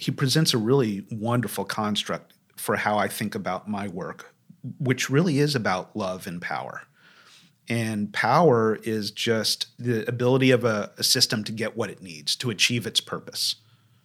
He 0.00 0.10
presents 0.10 0.54
a 0.54 0.58
really 0.58 1.06
wonderful 1.10 1.64
construct 1.64 2.32
for 2.56 2.76
how 2.76 2.96
I 2.96 3.06
think 3.06 3.34
about 3.34 3.68
my 3.68 3.86
work, 3.88 4.34
which 4.78 5.10
really 5.10 5.38
is 5.38 5.54
about 5.54 5.94
love 5.94 6.26
and 6.26 6.40
power. 6.40 6.82
And 7.68 8.10
power 8.12 8.78
is 8.82 9.10
just 9.10 9.66
the 9.78 10.08
ability 10.08 10.50
of 10.52 10.64
a, 10.64 10.90
a 10.96 11.04
system 11.04 11.44
to 11.44 11.52
get 11.52 11.76
what 11.76 11.90
it 11.90 12.02
needs 12.02 12.34
to 12.36 12.48
achieve 12.48 12.86
its 12.86 13.00
purpose. 13.00 13.56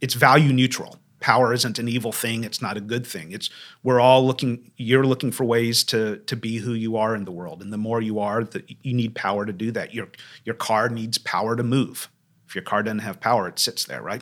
It's 0.01 0.13
value 0.13 0.51
neutral. 0.51 0.99
Power 1.21 1.53
isn't 1.53 1.79
an 1.79 1.87
evil 1.87 2.11
thing. 2.11 2.43
It's 2.43 2.61
not 2.61 2.75
a 2.75 2.81
good 2.81 3.07
thing. 3.07 3.31
It's 3.31 3.49
we're 3.81 4.01
all 4.01 4.27
looking. 4.27 4.71
You're 4.75 5.05
looking 5.05 5.31
for 5.31 5.45
ways 5.45 5.83
to 5.85 6.17
to 6.17 6.35
be 6.35 6.57
who 6.57 6.73
you 6.73 6.97
are 6.97 7.15
in 7.15 7.23
the 7.23 7.31
world, 7.31 7.61
and 7.61 7.71
the 7.71 7.77
more 7.77 8.01
you 8.01 8.19
are, 8.19 8.43
the, 8.43 8.63
you 8.83 8.93
need 8.93 9.15
power 9.15 9.45
to 9.45 9.53
do 9.53 9.71
that. 9.71 9.93
Your 9.93 10.09
your 10.43 10.55
car 10.55 10.89
needs 10.89 11.17
power 11.17 11.55
to 11.55 11.63
move. 11.63 12.09
If 12.47 12.53
your 12.53 12.63
car 12.63 12.83
doesn't 12.83 12.99
have 12.99 13.19
power, 13.19 13.47
it 13.47 13.57
sits 13.57 13.85
there, 13.85 14.03
right? 14.03 14.21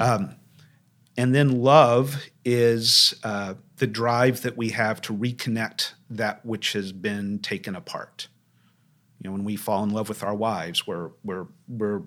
Um, 0.00 0.34
and 1.20 1.34
then 1.34 1.60
love 1.60 2.24
is 2.46 3.12
uh, 3.24 3.52
the 3.76 3.86
drive 3.86 4.40
that 4.40 4.56
we 4.56 4.70
have 4.70 5.02
to 5.02 5.12
reconnect 5.12 5.92
that 6.08 6.46
which 6.46 6.72
has 6.72 6.92
been 6.92 7.40
taken 7.40 7.76
apart. 7.76 8.28
You 9.18 9.28
know, 9.28 9.32
when 9.32 9.44
we 9.44 9.54
fall 9.54 9.84
in 9.84 9.90
love 9.90 10.08
with 10.08 10.22
our 10.22 10.34
wives, 10.34 10.86
we're 10.86 11.10
we're 11.22 11.48
we're 11.68 12.04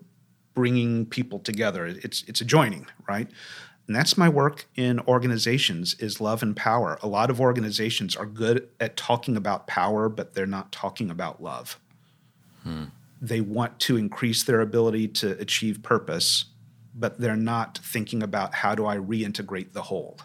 bringing 0.56 1.06
people 1.06 1.38
together. 1.38 1.86
It's 1.86 2.23
it's 2.23 2.41
a 2.41 2.45
joining, 2.45 2.88
right? 3.08 3.30
And 3.86 3.95
that's 3.95 4.17
my 4.17 4.30
work 4.30 4.65
in 4.76 4.99
organizations 5.02 5.93
is 5.99 6.19
love 6.19 6.41
and 6.41 6.56
power. 6.56 6.97
A 7.04 7.08
lot 7.08 7.30
of 7.30 7.39
organizations 7.39 8.15
are 8.15 8.26
good 8.26 8.67
at 8.80 8.97
talking 8.97 9.38
about 9.38 9.67
power, 9.67 10.10
but 10.10 10.34
they're 10.34 10.47
not 10.47 10.71
talking 10.71 11.12
about 11.12 11.39
love. 11.39 11.80
They 13.21 13.41
want 13.41 13.80
to 13.82 13.95
increase 13.95 14.43
their 14.43 14.62
ability 14.62 15.10
to 15.10 15.39
achieve 15.39 15.84
purpose, 15.84 16.45
but 16.95 17.19
they're 17.19 17.36
not 17.36 17.79
thinking 17.79 18.21
about 18.23 18.53
how 18.53 18.75
do 18.75 18.86
I 18.86 18.97
reintegrate 18.97 19.73
the 19.73 19.84
whole. 19.84 20.19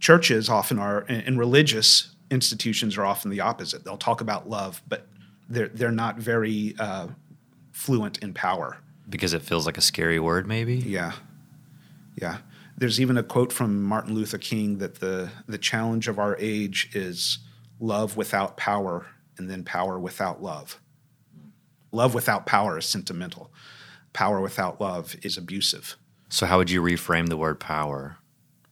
Churches 0.00 0.48
often 0.48 0.78
are, 0.78 1.00
and 1.08 1.38
religious 1.38 2.14
institutions 2.30 2.98
are 2.98 3.04
often 3.04 3.30
the 3.30 3.40
opposite. 3.40 3.84
They'll 3.84 3.96
talk 3.96 4.20
about 4.20 4.48
love, 4.48 4.82
but 4.88 5.06
they're 5.48 5.68
they're 5.68 5.92
not 5.92 6.16
very 6.18 6.74
uh, 6.78 7.08
fluent 7.72 8.18
in 8.18 8.32
power. 8.34 8.78
because 9.08 9.34
it 9.34 9.42
feels 9.42 9.66
like 9.66 9.78
a 9.78 9.82
scary 9.82 10.18
word, 10.18 10.46
maybe? 10.46 10.76
Yeah, 10.76 11.12
yeah. 12.20 12.38
There's 12.78 13.00
even 13.00 13.16
a 13.18 13.22
quote 13.22 13.52
from 13.52 13.82
Martin 13.82 14.14
Luther 14.14 14.38
King 14.38 14.78
that 14.78 14.96
the 15.00 15.30
the 15.46 15.58
challenge 15.58 16.08
of 16.08 16.18
our 16.18 16.36
age 16.38 16.90
is 16.94 17.38
love 17.78 18.16
without 18.16 18.56
power, 18.56 19.06
and 19.38 19.48
then 19.48 19.62
power 19.62 19.98
without 19.98 20.42
love. 20.42 20.80
Love 21.92 22.14
without 22.14 22.46
power 22.46 22.78
is 22.78 22.86
sentimental. 22.86 23.52
Power 24.12 24.40
without 24.40 24.80
love 24.80 25.16
is 25.22 25.36
abusive. 25.36 25.96
So, 26.28 26.46
how 26.46 26.58
would 26.58 26.70
you 26.70 26.82
reframe 26.82 27.28
the 27.28 27.36
word 27.36 27.60
power 27.60 28.18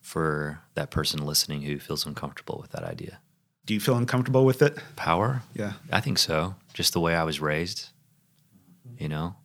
for 0.00 0.60
that 0.74 0.90
person 0.90 1.24
listening 1.24 1.62
who 1.62 1.78
feels 1.78 2.06
uncomfortable 2.06 2.58
with 2.60 2.72
that 2.72 2.82
idea? 2.84 3.20
Do 3.66 3.74
you 3.74 3.80
feel 3.80 3.96
uncomfortable 3.96 4.44
with 4.44 4.62
it? 4.62 4.78
Power? 4.96 5.42
Yeah. 5.54 5.74
I 5.92 6.00
think 6.00 6.18
so. 6.18 6.56
Just 6.72 6.92
the 6.92 7.00
way 7.00 7.14
I 7.14 7.22
was 7.22 7.40
raised, 7.40 7.90
you 8.98 9.08
know? 9.08 9.36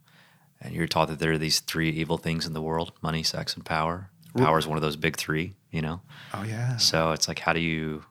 And 0.62 0.73
you're 0.73 0.88
taught 0.88 1.10
that 1.10 1.19
there 1.19 1.34
are 1.34 1.38
these 1.38 1.60
three 1.60 1.89
evil 1.89 2.17
things 2.17 2.47
in 2.47 2.53
the 2.53 2.62
world 2.62 2.93
money, 3.01 3.21
sex, 3.21 3.53
and 3.53 3.63
power. 3.65 4.10
Power 4.36 4.58
is 4.58 4.67
one 4.67 4.77
of 4.77 4.81
those 4.81 4.95
big 4.97 5.15
three, 5.15 5.53
you 5.71 5.81
know? 5.81 6.01
Oh 6.34 6.43
yeah. 6.43 6.77
So 6.77 7.12
it's 7.12 7.27
like, 7.27 7.39
how 7.39 7.53
do 7.53 7.60
you, 7.60 8.03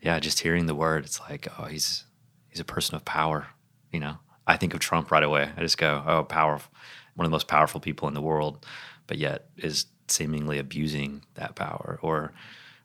yeah, 0.00 0.18
just 0.18 0.40
hearing 0.40 0.66
the 0.66 0.74
word, 0.74 1.04
it's 1.04 1.20
like, 1.20 1.48
oh, 1.58 1.64
he's 1.64 2.04
he's 2.48 2.60
a 2.60 2.64
person 2.64 2.94
of 2.94 3.04
power, 3.04 3.48
you 3.92 4.00
know? 4.00 4.16
I 4.50 4.56
think 4.56 4.74
of 4.74 4.80
Trump 4.80 5.12
right 5.12 5.22
away. 5.22 5.48
I 5.56 5.60
just 5.60 5.78
go, 5.78 6.02
oh, 6.04 6.24
power, 6.24 6.60
one 7.14 7.24
of 7.24 7.30
the 7.30 7.34
most 7.34 7.46
powerful 7.46 7.78
people 7.78 8.08
in 8.08 8.14
the 8.14 8.20
world, 8.20 8.66
but 9.06 9.16
yet 9.16 9.46
is 9.56 9.86
seemingly 10.08 10.58
abusing 10.58 11.22
that 11.34 11.54
power. 11.54 12.00
Or 12.02 12.32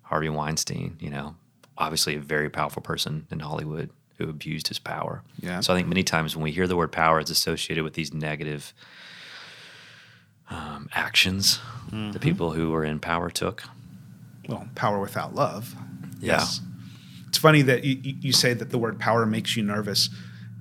Harvey 0.03 0.29
Weinstein, 0.29 0.97
you 0.99 1.09
know, 1.09 1.35
obviously 1.75 2.15
a 2.15 2.19
very 2.19 2.51
powerful 2.51 2.83
person 2.83 3.25
in 3.31 3.39
Hollywood 3.39 3.89
who 4.19 4.29
abused 4.29 4.67
his 4.67 4.77
power. 4.77 5.23
Yeah. 5.39 5.59
So 5.61 5.73
I 5.73 5.75
think 5.75 5.87
many 5.87 6.03
times 6.03 6.35
when 6.35 6.43
we 6.43 6.51
hear 6.51 6.67
the 6.67 6.75
word 6.75 6.91
power, 6.91 7.19
it's 7.19 7.31
associated 7.31 7.83
with 7.83 7.95
these 7.95 8.13
negative 8.13 8.71
um, 10.51 10.87
actions 10.93 11.59
the 11.91 12.19
people 12.19 12.51
who 12.51 12.69
were 12.69 12.83
in 12.83 12.99
power 12.99 13.31
took. 13.31 13.63
Well, 14.47 14.67
power 14.75 14.99
without 14.99 15.33
love. 15.33 15.73
Yeah. 16.19 16.45
It's 17.27 17.37
funny 17.39 17.63
that 17.63 17.83
you 17.83 18.15
you 18.21 18.31
say 18.31 18.53
that 18.53 18.69
the 18.69 18.77
word 18.77 18.99
power 18.99 19.25
makes 19.25 19.57
you 19.57 19.63
nervous 19.63 20.09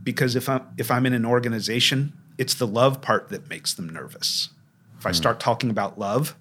because 0.04 0.36
if 0.36 0.48
I'm 0.48 0.62
if 0.78 0.90
I'm 0.90 1.06
in 1.06 1.12
an 1.14 1.24
organization, 1.26 2.12
it's 2.38 2.54
the 2.54 2.66
love 2.66 3.00
part 3.00 3.30
that 3.30 3.48
makes 3.50 3.74
them 3.74 3.88
nervous. 3.88 4.50
If 4.98 5.06
I 5.06 5.10
Hmm. 5.10 5.14
start 5.14 5.40
talking 5.40 5.70
about 5.70 5.98
love, 5.98 6.36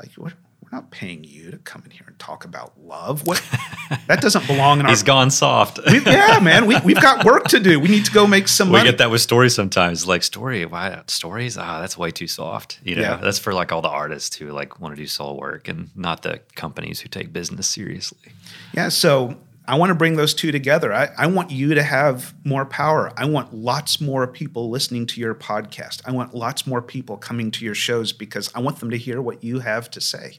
like 0.00 0.12
what, 0.14 0.32
we're 0.62 0.70
not 0.76 0.90
paying 0.90 1.22
you 1.24 1.50
to 1.50 1.58
come 1.58 1.82
in 1.84 1.90
here 1.90 2.04
and 2.06 2.18
talk 2.18 2.44
about 2.44 2.72
love. 2.82 3.26
What 3.26 3.42
that 4.08 4.20
doesn't 4.20 4.46
belong 4.46 4.80
in 4.80 4.86
our. 4.86 4.90
He's 4.90 5.02
gone 5.02 5.30
soft. 5.30 5.78
We- 5.86 6.00
yeah, 6.00 6.40
man, 6.40 6.66
we, 6.66 6.76
we've 6.84 7.00
got 7.00 7.24
work 7.24 7.44
to 7.48 7.60
do. 7.60 7.78
We 7.78 7.88
need 7.88 8.04
to 8.06 8.10
go 8.12 8.26
make 8.26 8.48
some 8.48 8.68
We 8.68 8.78
money. 8.78 8.90
get 8.90 8.98
that 8.98 9.10
with 9.10 9.20
stories 9.20 9.54
sometimes. 9.54 10.06
Like 10.06 10.22
story, 10.22 10.64
why 10.66 11.02
stories? 11.06 11.56
Ah, 11.58 11.80
that's 11.80 11.96
way 11.98 12.10
too 12.10 12.26
soft. 12.26 12.80
You 12.82 12.96
know, 12.96 13.02
Yeah. 13.02 13.16
that's 13.16 13.38
for 13.38 13.52
like 13.54 13.70
all 13.72 13.82
the 13.82 13.88
artists 13.88 14.34
who 14.36 14.50
like 14.50 14.80
want 14.80 14.96
to 14.96 15.00
do 15.00 15.06
soul 15.06 15.36
work 15.38 15.68
and 15.68 15.90
not 15.94 16.22
the 16.22 16.40
companies 16.56 17.00
who 17.00 17.08
take 17.08 17.32
business 17.32 17.68
seriously. 17.68 18.32
Yeah, 18.72 18.88
so 18.88 19.36
I 19.66 19.76
want 19.76 19.90
to 19.90 19.94
bring 19.94 20.16
those 20.16 20.34
two 20.34 20.52
together. 20.52 20.92
I, 20.92 21.08
I 21.16 21.26
want 21.26 21.50
you 21.50 21.74
to 21.74 21.82
have 21.82 22.34
more 22.44 22.66
power. 22.66 23.12
I 23.16 23.24
want 23.24 23.54
lots 23.54 23.98
more 24.00 24.26
people 24.26 24.68
listening 24.68 25.06
to 25.06 25.20
your 25.20 25.34
podcast. 25.34 26.02
I 26.04 26.12
want 26.12 26.34
lots 26.34 26.66
more 26.66 26.82
people 26.82 27.16
coming 27.16 27.50
to 27.52 27.64
your 27.64 27.74
shows 27.74 28.12
because 28.12 28.50
I 28.54 28.60
want 28.60 28.80
them 28.80 28.90
to 28.90 28.98
hear 28.98 29.22
what 29.22 29.42
you 29.42 29.60
have 29.60 29.90
to 29.92 30.00
say. 30.02 30.38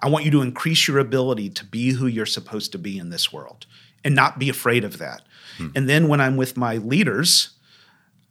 I 0.00 0.08
want 0.08 0.24
you 0.24 0.30
to 0.32 0.42
increase 0.42 0.88
your 0.88 0.98
ability 0.98 1.50
to 1.50 1.66
be 1.66 1.90
who 1.90 2.06
you're 2.06 2.26
supposed 2.26 2.72
to 2.72 2.78
be 2.78 2.98
in 2.98 3.10
this 3.10 3.32
world 3.32 3.66
and 4.04 4.14
not 4.14 4.38
be 4.38 4.48
afraid 4.48 4.84
of 4.84 4.98
that. 4.98 5.22
Hmm. 5.58 5.68
And 5.76 5.88
then 5.88 6.08
when 6.08 6.20
I'm 6.20 6.36
with 6.36 6.56
my 6.56 6.78
leaders, 6.78 7.50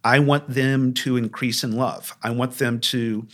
I 0.03 0.19
want 0.19 0.49
them 0.49 0.93
to 0.95 1.17
increase 1.17 1.63
in 1.63 1.77
love. 1.77 2.15
I 2.23 2.31
want 2.31 2.53
them 2.53 2.79
to 2.79 3.27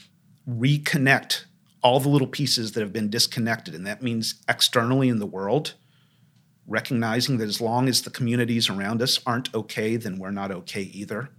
reconnect 0.48 1.46
all 1.82 2.00
the 2.00 2.10
little 2.10 2.28
pieces 2.28 2.74
that 2.74 2.82
have 2.82 2.92
been 2.92 3.10
disconnected. 3.10 3.74
And 3.74 3.88
that 3.88 4.02
means 4.02 4.36
externally 4.50 5.08
in 5.08 5.20
the 5.20 5.26
world, 5.26 5.76
recognizing 6.68 7.38
that 7.38 7.48
as 7.48 7.62
long 7.62 7.88
as 7.88 8.02
the 8.02 8.10
communities 8.10 8.70
around 8.70 9.02
us 9.02 9.20
aren't 9.26 9.54
okay, 9.56 9.96
then 9.96 10.20
we're 10.20 10.32
not 10.32 10.52
okay 10.52 10.82
either. 10.82 11.30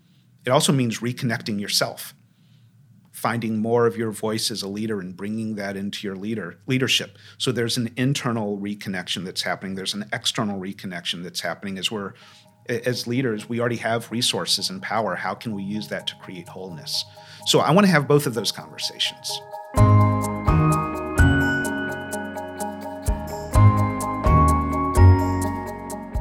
It 0.44 0.50
also 0.50 0.72
means 0.72 1.00
reconnecting 1.00 1.60
yourself, 1.60 2.14
finding 3.12 3.58
more 3.58 3.86
of 3.86 3.96
your 3.96 4.10
voice 4.10 4.50
as 4.50 4.62
a 4.62 4.68
leader 4.68 5.00
and 5.00 5.16
bringing 5.16 5.56
that 5.56 5.76
into 5.76 6.06
your 6.06 6.16
leader 6.16 6.58
leadership. 6.66 7.18
So 7.36 7.52
there's 7.52 7.76
an 7.76 7.92
internal 7.96 8.58
reconnection 8.58 9.24
that's 9.24 9.42
happening. 9.42 9.74
There's 9.74 9.94
an 9.94 10.08
external 10.12 10.58
reconnection 10.58 11.22
that's 11.22 11.40
happening 11.40 11.78
as 11.78 11.90
we're 11.90 12.14
as 12.68 13.06
leaders, 13.06 13.48
we 13.48 13.60
already 13.60 13.76
have 13.76 14.10
resources 14.10 14.70
and 14.70 14.82
power. 14.82 15.14
How 15.14 15.34
can 15.34 15.54
we 15.54 15.62
use 15.62 15.88
that 15.88 16.06
to 16.08 16.14
create 16.16 16.48
wholeness? 16.48 17.04
So 17.46 17.60
I 17.60 17.70
want 17.70 17.86
to 17.86 17.90
have 17.90 18.06
both 18.06 18.26
of 18.26 18.34
those 18.34 18.52
conversations. 18.52 19.40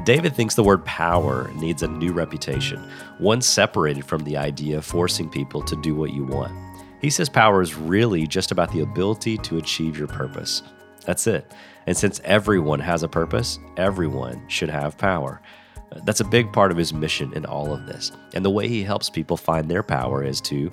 David 0.08 0.34
thinks 0.34 0.56
the 0.56 0.64
word 0.64 0.86
power 0.86 1.52
needs 1.56 1.84
a 1.84 1.88
new 1.90 2.14
reputation, 2.14 2.82
one 3.18 3.42
separated 3.42 4.06
from 4.06 4.24
the 4.24 4.38
idea 4.38 4.78
of 4.78 4.86
forcing 4.86 5.28
people 5.28 5.62
to 5.64 5.76
do 5.82 5.96
what 5.96 6.14
you 6.14 6.24
want. 6.24 6.54
He 7.02 7.10
says 7.10 7.28
power 7.28 7.62
is 7.62 7.76
really 7.76 8.26
just 8.26 8.54
about 8.54 8.72
the 8.72 8.80
ability 8.80 9.38
to 9.40 9.58
achieve 9.58 9.98
your 9.98 10.08
purpose. 10.08 10.64
That's 11.06 11.28
it. 11.28 11.52
And 11.88 11.98
since 11.98 12.22
everyone 12.24 12.80
has 12.80 13.04
a 13.04 13.10
purpose, 13.10 13.60
everyone 13.76 14.48
should 14.48 14.70
have 14.70 14.98
power. 14.98 15.42
That's 16.06 16.22
a 16.22 16.24
big 16.24 16.54
part 16.54 16.72
of 16.72 16.78
his 16.78 16.94
mission 16.94 17.34
in 17.34 17.46
all 17.46 17.74
of 17.74 17.86
this. 17.86 18.14
And 18.34 18.46
the 18.46 18.50
way 18.50 18.70
he 18.70 18.84
helps 18.84 19.10
people 19.10 19.36
find 19.36 19.70
their 19.70 19.84
power 19.84 20.24
is 20.24 20.40
to, 20.40 20.72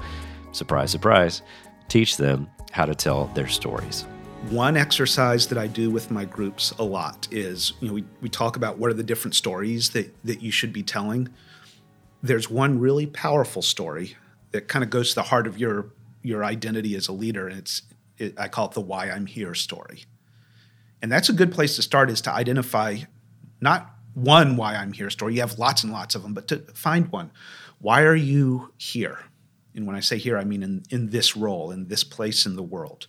surprise, 0.52 0.92
surprise, 0.92 1.42
teach 1.88 2.18
them 2.18 2.48
how 2.70 2.84
to 2.84 2.94
tell 2.94 3.26
their 3.34 3.48
stories 3.48 4.06
one 4.50 4.76
exercise 4.76 5.46
that 5.48 5.58
I 5.58 5.66
do 5.66 5.90
with 5.90 6.10
my 6.10 6.24
groups 6.24 6.72
a 6.72 6.84
lot 6.84 7.28
is, 7.30 7.72
you 7.80 7.88
know, 7.88 7.94
we, 7.94 8.04
we 8.20 8.28
talk 8.28 8.56
about 8.56 8.78
what 8.78 8.90
are 8.90 8.94
the 8.94 9.02
different 9.02 9.34
stories 9.34 9.90
that, 9.90 10.14
that 10.24 10.42
you 10.42 10.50
should 10.50 10.72
be 10.72 10.82
telling. 10.82 11.28
There's 12.22 12.50
one 12.50 12.78
really 12.78 13.06
powerful 13.06 13.62
story 13.62 14.16
that 14.52 14.68
kind 14.68 14.84
of 14.84 14.90
goes 14.90 15.10
to 15.10 15.14
the 15.16 15.22
heart 15.24 15.46
of 15.46 15.58
your 15.58 15.90
your 16.22 16.42
identity 16.42 16.94
as 16.94 17.06
a 17.06 17.12
leader, 17.12 17.48
and 17.48 17.58
it's 17.58 17.82
it, 18.16 18.38
I 18.38 18.48
call 18.48 18.68
it 18.68 18.72
the 18.72 18.80
why 18.80 19.10
I'm 19.10 19.26
here 19.26 19.54
story. 19.54 20.04
And 21.02 21.12
that's 21.12 21.28
a 21.28 21.34
good 21.34 21.52
place 21.52 21.76
to 21.76 21.82
start 21.82 22.08
is 22.08 22.22
to 22.22 22.32
identify 22.32 22.98
not 23.60 23.90
one 24.14 24.56
why 24.56 24.74
I'm 24.74 24.92
here 24.92 25.10
story. 25.10 25.34
You 25.34 25.40
have 25.40 25.58
lots 25.58 25.84
and 25.84 25.92
lots 25.92 26.14
of 26.14 26.22
them, 26.22 26.32
but 26.32 26.48
to 26.48 26.58
find 26.74 27.12
one. 27.12 27.30
Why 27.80 28.02
are 28.02 28.14
you 28.14 28.72
here? 28.78 29.18
And 29.74 29.86
when 29.86 29.96
I 29.96 30.00
say 30.00 30.16
here, 30.16 30.38
I 30.38 30.44
mean 30.44 30.62
in, 30.62 30.82
in 30.88 31.10
this 31.10 31.36
role, 31.36 31.70
in 31.70 31.88
this 31.88 32.04
place 32.04 32.46
in 32.46 32.56
the 32.56 32.62
world. 32.62 33.06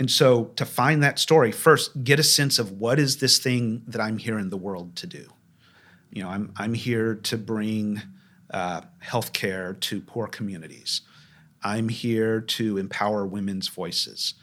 And 0.00 0.10
so 0.10 0.46
to 0.56 0.64
find 0.64 1.02
that 1.02 1.18
story, 1.18 1.52
first 1.52 2.02
get 2.02 2.18
a 2.18 2.22
sense 2.22 2.58
of 2.58 2.72
what 2.72 2.98
is 2.98 3.18
this 3.18 3.38
thing 3.38 3.82
that 3.86 4.00
I'm 4.00 4.16
here 4.16 4.38
in 4.38 4.48
the 4.48 4.56
world 4.56 4.96
to 4.96 5.06
do. 5.06 5.26
You 6.10 6.22
know, 6.22 6.30
I'm 6.30 6.52
I'm 6.56 6.72
here 6.72 7.14
to 7.14 7.36
bring 7.36 8.00
uh, 8.50 8.80
healthcare 9.04 9.78
to 9.78 10.00
poor 10.00 10.26
communities. 10.26 11.02
I'm 11.62 11.90
here 11.90 12.40
to 12.40 12.78
empower 12.78 13.26
women's 13.26 13.68
voices. 13.68 14.34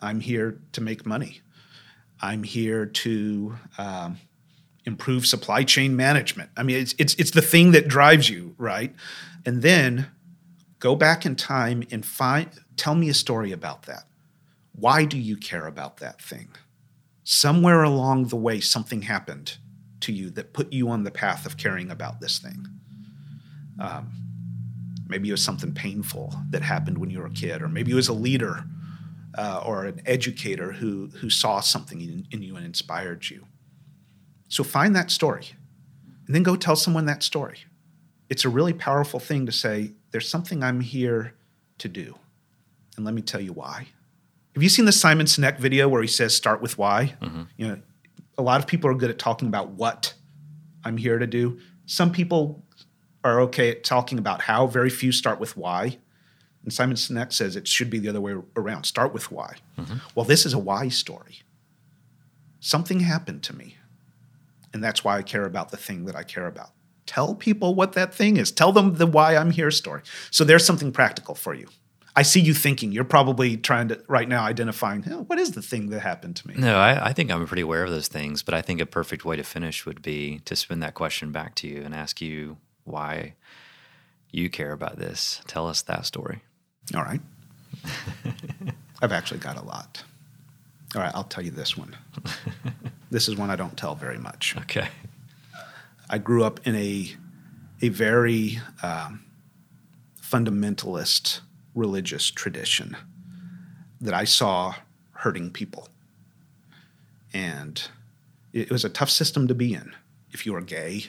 I'm 0.00 0.20
here 0.20 0.58
to 0.72 0.80
make 0.80 1.04
money. 1.04 1.42
I'm 2.22 2.42
here 2.42 2.86
to 2.86 3.58
um, 3.76 4.16
improve 4.86 5.26
supply 5.26 5.62
chain 5.62 5.94
management. 5.94 6.48
I 6.56 6.62
mean, 6.62 6.78
it's, 6.78 6.94
it's 6.96 7.14
it's 7.16 7.32
the 7.32 7.42
thing 7.42 7.72
that 7.72 7.86
drives 7.86 8.30
you, 8.30 8.54
right? 8.56 8.94
And 9.44 9.60
then 9.60 10.06
go 10.78 10.96
back 10.96 11.26
in 11.26 11.36
time 11.36 11.82
and 11.90 12.02
find 12.02 12.48
tell 12.78 12.94
me 12.94 13.10
a 13.10 13.14
story 13.14 13.52
about 13.52 13.82
that. 13.82 14.04
Why 14.74 15.04
do 15.04 15.18
you 15.18 15.36
care 15.36 15.66
about 15.66 15.98
that 15.98 16.20
thing? 16.20 16.48
Somewhere 17.24 17.82
along 17.82 18.28
the 18.28 18.36
way, 18.36 18.60
something 18.60 19.02
happened 19.02 19.58
to 20.00 20.12
you 20.12 20.30
that 20.30 20.52
put 20.52 20.72
you 20.72 20.88
on 20.88 21.04
the 21.04 21.10
path 21.10 21.46
of 21.46 21.56
caring 21.56 21.90
about 21.90 22.20
this 22.20 22.38
thing. 22.38 22.66
Um, 23.78 24.10
maybe 25.06 25.28
it 25.28 25.32
was 25.32 25.44
something 25.44 25.72
painful 25.72 26.34
that 26.50 26.62
happened 26.62 26.98
when 26.98 27.10
you 27.10 27.20
were 27.20 27.26
a 27.26 27.30
kid, 27.30 27.62
or 27.62 27.68
maybe 27.68 27.92
it 27.92 27.96
was 27.96 28.08
a 28.08 28.12
leader 28.12 28.64
uh, 29.36 29.62
or 29.64 29.84
an 29.84 30.02
educator 30.06 30.72
who, 30.72 31.08
who 31.08 31.30
saw 31.30 31.60
something 31.60 32.00
in, 32.00 32.26
in 32.30 32.42
you 32.42 32.56
and 32.56 32.66
inspired 32.66 33.28
you. 33.30 33.46
So 34.48 34.64
find 34.64 34.94
that 34.96 35.10
story 35.10 35.48
and 36.26 36.34
then 36.34 36.42
go 36.42 36.56
tell 36.56 36.76
someone 36.76 37.06
that 37.06 37.22
story. 37.22 37.58
It's 38.28 38.44
a 38.44 38.48
really 38.48 38.72
powerful 38.72 39.20
thing 39.20 39.46
to 39.46 39.52
say, 39.52 39.92
there's 40.10 40.28
something 40.28 40.62
I'm 40.62 40.80
here 40.80 41.34
to 41.78 41.88
do. 41.88 42.18
And 42.96 43.04
let 43.04 43.14
me 43.14 43.22
tell 43.22 43.40
you 43.40 43.52
why. 43.52 43.88
Have 44.54 44.62
you 44.62 44.68
seen 44.68 44.84
the 44.84 44.92
Simon 44.92 45.26
Sinek 45.26 45.58
video 45.58 45.88
where 45.88 46.02
he 46.02 46.08
says 46.08 46.36
start 46.36 46.60
with 46.60 46.76
why? 46.76 47.14
Mm-hmm. 47.22 47.42
You 47.56 47.68
know, 47.68 47.78
a 48.36 48.42
lot 48.42 48.60
of 48.60 48.66
people 48.66 48.90
are 48.90 48.94
good 48.94 49.10
at 49.10 49.18
talking 49.18 49.48
about 49.48 49.70
what 49.70 50.14
I'm 50.84 50.96
here 50.96 51.18
to 51.18 51.26
do. 51.26 51.58
Some 51.86 52.12
people 52.12 52.62
are 53.24 53.40
okay 53.42 53.70
at 53.70 53.84
talking 53.84 54.18
about 54.18 54.42
how. 54.42 54.66
Very 54.66 54.90
few 54.90 55.12
start 55.12 55.40
with 55.40 55.56
why. 55.56 55.98
And 56.62 56.72
Simon 56.72 56.96
Sinek 56.96 57.32
says 57.32 57.56
it 57.56 57.66
should 57.66 57.90
be 57.90 57.98
the 57.98 58.08
other 58.08 58.20
way 58.20 58.34
around. 58.56 58.84
Start 58.84 59.12
with 59.12 59.30
why. 59.32 59.56
Mm-hmm. 59.78 59.96
Well, 60.14 60.24
this 60.24 60.46
is 60.46 60.52
a 60.52 60.58
why 60.58 60.88
story. 60.88 61.40
Something 62.60 63.00
happened 63.00 63.42
to 63.44 63.56
me, 63.56 63.76
and 64.72 64.84
that's 64.84 65.02
why 65.02 65.18
I 65.18 65.22
care 65.22 65.44
about 65.44 65.70
the 65.70 65.76
thing 65.76 66.04
that 66.04 66.14
I 66.14 66.22
care 66.22 66.46
about. 66.46 66.70
Tell 67.06 67.34
people 67.34 67.74
what 67.74 67.94
that 67.94 68.14
thing 68.14 68.36
is. 68.36 68.52
Tell 68.52 68.70
them 68.70 68.94
the 68.94 69.06
why 69.06 69.34
I'm 69.34 69.50
here 69.50 69.72
story. 69.72 70.02
So 70.30 70.44
there's 70.44 70.64
something 70.64 70.92
practical 70.92 71.34
for 71.34 71.54
you. 71.54 71.66
I 72.14 72.22
see 72.22 72.40
you 72.40 72.52
thinking. 72.52 72.92
You're 72.92 73.04
probably 73.04 73.56
trying 73.56 73.88
to 73.88 74.02
right 74.06 74.28
now 74.28 74.44
identifying 74.44 75.04
oh, 75.10 75.22
what 75.22 75.38
is 75.38 75.52
the 75.52 75.62
thing 75.62 75.88
that 75.90 76.00
happened 76.00 76.36
to 76.36 76.48
me. 76.48 76.54
No, 76.56 76.78
I, 76.78 77.08
I, 77.08 77.12
think 77.12 77.30
I'm 77.30 77.46
pretty 77.46 77.62
aware 77.62 77.84
of 77.84 77.90
those 77.90 78.08
things, 78.08 78.42
but 78.42 78.52
I 78.54 78.60
think 78.60 78.80
a 78.80 78.86
perfect 78.86 79.24
way 79.24 79.36
to 79.36 79.42
finish 79.42 79.86
would 79.86 80.02
be 80.02 80.40
to 80.44 80.54
spin 80.54 80.80
that 80.80 80.94
question 80.94 81.32
back 81.32 81.54
to 81.56 81.68
you 81.68 81.82
and 81.82 81.94
ask 81.94 82.20
you 82.20 82.58
why 82.84 83.34
you 84.30 84.50
care 84.50 84.72
about 84.72 84.98
this. 84.98 85.40
Tell 85.46 85.66
us 85.66 85.80
that 85.82 86.04
story. 86.04 86.40
All 86.94 87.02
right. 87.02 87.20
I've 89.02 89.12
actually 89.12 89.40
got 89.40 89.56
a 89.56 89.64
lot. 89.64 90.04
All 90.94 91.00
right, 91.00 91.12
I'll 91.14 91.24
tell 91.24 91.42
you 91.42 91.50
this 91.50 91.76
one. 91.76 91.96
this 93.10 93.26
is 93.26 93.36
one 93.36 93.50
I 93.50 93.56
don't 93.56 93.76
tell 93.76 93.94
very 93.94 94.18
much. 94.18 94.54
Okay. 94.58 94.88
I 96.10 96.18
grew 96.18 96.44
up 96.44 96.66
in 96.66 96.76
a 96.76 97.10
a 97.80 97.88
very 97.88 98.60
um, 98.82 99.24
fundamentalist 100.20 101.40
religious 101.74 102.30
tradition 102.30 102.96
that 104.00 104.14
I 104.14 104.24
saw 104.24 104.74
hurting 105.12 105.50
people. 105.50 105.88
And 107.32 107.82
it 108.52 108.70
was 108.70 108.84
a 108.84 108.90
tough 108.90 109.10
system 109.10 109.48
to 109.48 109.54
be 109.54 109.72
in 109.74 109.94
if 110.32 110.44
you 110.44 110.52
were 110.52 110.60
gay 110.60 111.06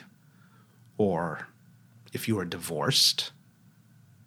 or 0.96 1.48
if 2.12 2.28
you 2.28 2.36
were 2.36 2.44
divorced 2.44 3.32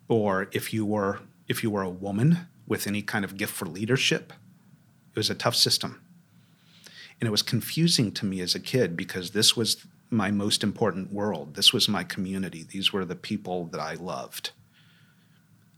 or 0.07 0.47
if 0.51 0.73
you 0.73 0.85
were 0.85 1.19
if 1.47 1.63
you 1.63 1.69
were 1.69 1.81
a 1.81 1.89
woman 1.89 2.47
with 2.67 2.85
any 2.85 3.01
kind 3.01 3.23
of 3.23 3.37
gift 3.37 3.53
for 3.53 3.65
leadership. 3.65 4.33
It 5.13 5.17
was 5.17 5.29
a 5.29 5.35
tough 5.35 5.55
system. 5.55 6.01
And 7.19 7.27
it 7.27 7.31
was 7.31 7.41
confusing 7.41 8.11
to 8.13 8.25
me 8.25 8.41
as 8.41 8.53
a 8.53 8.59
kid 8.59 8.95
because 8.95 9.31
this 9.31 9.55
was 9.55 9.87
my 10.09 10.29
most 10.29 10.63
important 10.63 11.11
world. 11.11 11.55
This 11.55 11.73
was 11.73 11.89
my 11.89 12.03
community. 12.03 12.65
These 12.69 12.93
were 12.93 13.05
the 13.05 13.15
people 13.15 13.65
that 13.67 13.79
I 13.79 13.95
loved. 13.95 14.51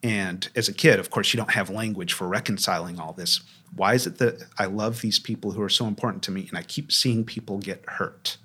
And 0.01 0.47
as 0.55 0.69
a 0.69 0.73
kid, 0.73 0.99
of 0.99 1.09
course, 1.09 1.33
you 1.33 1.37
don't 1.37 1.51
have 1.51 1.69
language 1.69 2.13
for 2.13 2.27
reconciling 2.27 2.99
all 2.99 3.13
this. 3.13 3.41
Why 3.75 3.95
is 3.95 4.07
it 4.07 4.17
that 4.19 4.45
I 4.57 4.65
love 4.65 5.01
these 5.01 5.19
people 5.19 5.51
who 5.51 5.61
are 5.61 5.69
so 5.69 5.87
important 5.87 6.23
to 6.23 6.31
me 6.31 6.47
and 6.47 6.57
I 6.57 6.63
keep 6.63 6.91
seeing 6.91 7.25
people 7.25 7.59
get 7.59 7.83
hurt? 7.87 8.37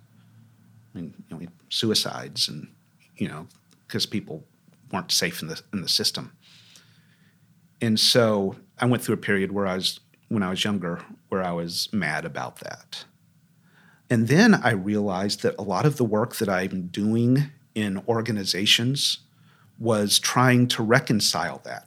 I 0.95 0.99
mean, 0.99 1.15
you 1.31 1.37
know, 1.39 1.47
suicides 1.69 2.49
and, 2.49 2.69
you 3.17 3.29
know, 3.29 3.47
because 3.87 4.07
people 4.07 4.45
weren't 4.93 5.13
safe 5.13 5.43
in 5.43 5.49
the, 5.49 5.61
in 5.73 5.81
the 5.81 5.89
system. 5.89 6.33
And 7.81 7.99
so 7.99 8.57
I 8.79 8.87
went 8.87 9.03
through 9.03 9.15
a 9.15 9.19
period 9.19 9.53
where 9.53 9.67
I 9.67 9.77
was, 9.77 10.01
when 10.29 10.43
I 10.43 10.51
was 10.51 10.65
younger, 10.65 11.05
where 11.29 11.43
I 11.43 11.53
was 11.53 11.89
mad 11.93 12.25
about 12.25 12.61
that. 12.61 13.05
And 14.11 14.29
then 14.29 14.55
I 14.55 14.73
realized 14.73 15.43
that 15.43 15.55
a 15.59 15.63
lot 15.63 15.87
of 15.87 15.97
the 15.97 16.05
work 16.05 16.37
that 16.37 16.49
I'm 16.49 16.89
doing 16.89 17.51
in 17.75 18.03
organizations 18.07 19.19
was 19.79 20.19
trying 20.19 20.69
to 20.69 20.83
reconcile 20.83 21.61
that. 21.65 21.87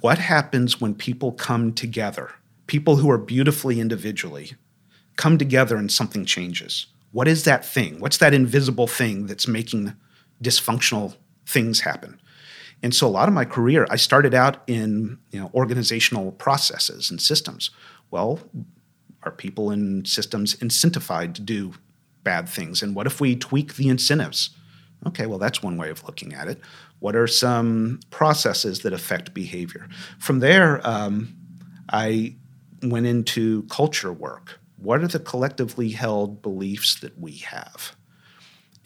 What 0.00 0.18
happens 0.18 0.80
when 0.80 0.94
people 0.94 1.32
come 1.32 1.72
together, 1.72 2.32
people 2.66 2.96
who 2.96 3.10
are 3.10 3.18
beautifully 3.18 3.80
individually, 3.80 4.52
come 5.16 5.38
together 5.38 5.76
and 5.76 5.90
something 5.90 6.24
changes? 6.24 6.86
What 7.12 7.28
is 7.28 7.44
that 7.44 7.64
thing? 7.64 8.00
What's 8.00 8.18
that 8.18 8.34
invisible 8.34 8.86
thing 8.86 9.26
that's 9.26 9.48
making 9.48 9.94
dysfunctional 10.42 11.16
things 11.46 11.80
happen? 11.80 12.20
And 12.82 12.94
so 12.94 13.06
a 13.06 13.10
lot 13.10 13.28
of 13.28 13.34
my 13.34 13.44
career, 13.44 13.86
I 13.90 13.96
started 13.96 14.34
out 14.34 14.62
in 14.66 15.18
you 15.30 15.40
know, 15.40 15.50
organizational 15.52 16.32
processes 16.32 17.10
and 17.10 17.20
systems. 17.20 17.70
Well, 18.10 18.38
are 19.24 19.32
people 19.32 19.70
in 19.70 20.04
systems 20.04 20.54
incentivized 20.56 21.34
to 21.34 21.42
do 21.42 21.72
bad 22.22 22.48
things? 22.48 22.82
And 22.82 22.94
what 22.94 23.06
if 23.06 23.20
we 23.20 23.34
tweak 23.34 23.74
the 23.74 23.88
incentives? 23.88 24.50
Okay, 25.06 25.26
well, 25.26 25.38
that's 25.38 25.62
one 25.62 25.76
way 25.76 25.90
of 25.90 26.04
looking 26.04 26.34
at 26.34 26.48
it. 26.48 26.60
What 26.98 27.14
are 27.14 27.26
some 27.26 28.00
processes 28.10 28.80
that 28.80 28.92
affect 28.92 29.32
behavior? 29.32 29.88
From 30.18 30.40
there, 30.40 30.86
um, 30.86 31.36
I 31.90 32.34
went 32.82 33.06
into 33.06 33.62
culture 33.64 34.12
work. 34.12 34.58
What 34.76 35.02
are 35.02 35.08
the 35.08 35.20
collectively 35.20 35.90
held 35.90 36.42
beliefs 36.42 36.96
that 37.00 37.18
we 37.18 37.32
have? 37.38 37.96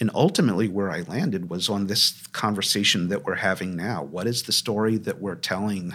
And 0.00 0.10
ultimately, 0.14 0.68
where 0.68 0.90
I 0.90 1.02
landed 1.02 1.48
was 1.48 1.68
on 1.68 1.86
this 1.86 2.26
conversation 2.28 3.08
that 3.08 3.24
we're 3.24 3.36
having 3.36 3.76
now. 3.76 4.02
What 4.02 4.26
is 4.26 4.42
the 4.42 4.52
story 4.52 4.96
that 4.98 5.20
we're 5.20 5.36
telling 5.36 5.94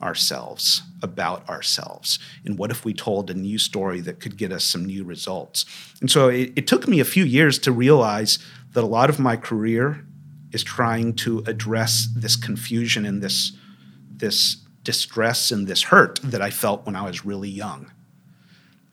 ourselves 0.00 0.82
about 1.02 1.48
ourselves? 1.48 2.18
And 2.44 2.58
what 2.58 2.70
if 2.70 2.84
we 2.84 2.92
told 2.92 3.30
a 3.30 3.34
new 3.34 3.58
story 3.58 4.00
that 4.00 4.20
could 4.20 4.36
get 4.36 4.52
us 4.52 4.64
some 4.64 4.84
new 4.84 5.04
results? 5.04 5.64
And 6.00 6.10
so 6.10 6.28
it, 6.28 6.52
it 6.54 6.66
took 6.66 6.86
me 6.86 7.00
a 7.00 7.04
few 7.04 7.24
years 7.24 7.58
to 7.60 7.72
realize 7.72 8.38
that 8.74 8.84
a 8.84 8.86
lot 8.86 9.08
of 9.08 9.18
my 9.18 9.36
career 9.36 10.04
is 10.52 10.62
trying 10.62 11.14
to 11.14 11.42
address 11.46 12.08
this 12.14 12.36
confusion 12.36 13.04
and 13.04 13.22
this 13.22 13.52
this 14.16 14.58
distress 14.84 15.50
and 15.50 15.66
this 15.66 15.82
hurt 15.84 16.20
that 16.22 16.42
I 16.42 16.50
felt 16.50 16.84
when 16.86 16.94
I 16.94 17.02
was 17.02 17.24
really 17.24 17.48
young. 17.48 17.90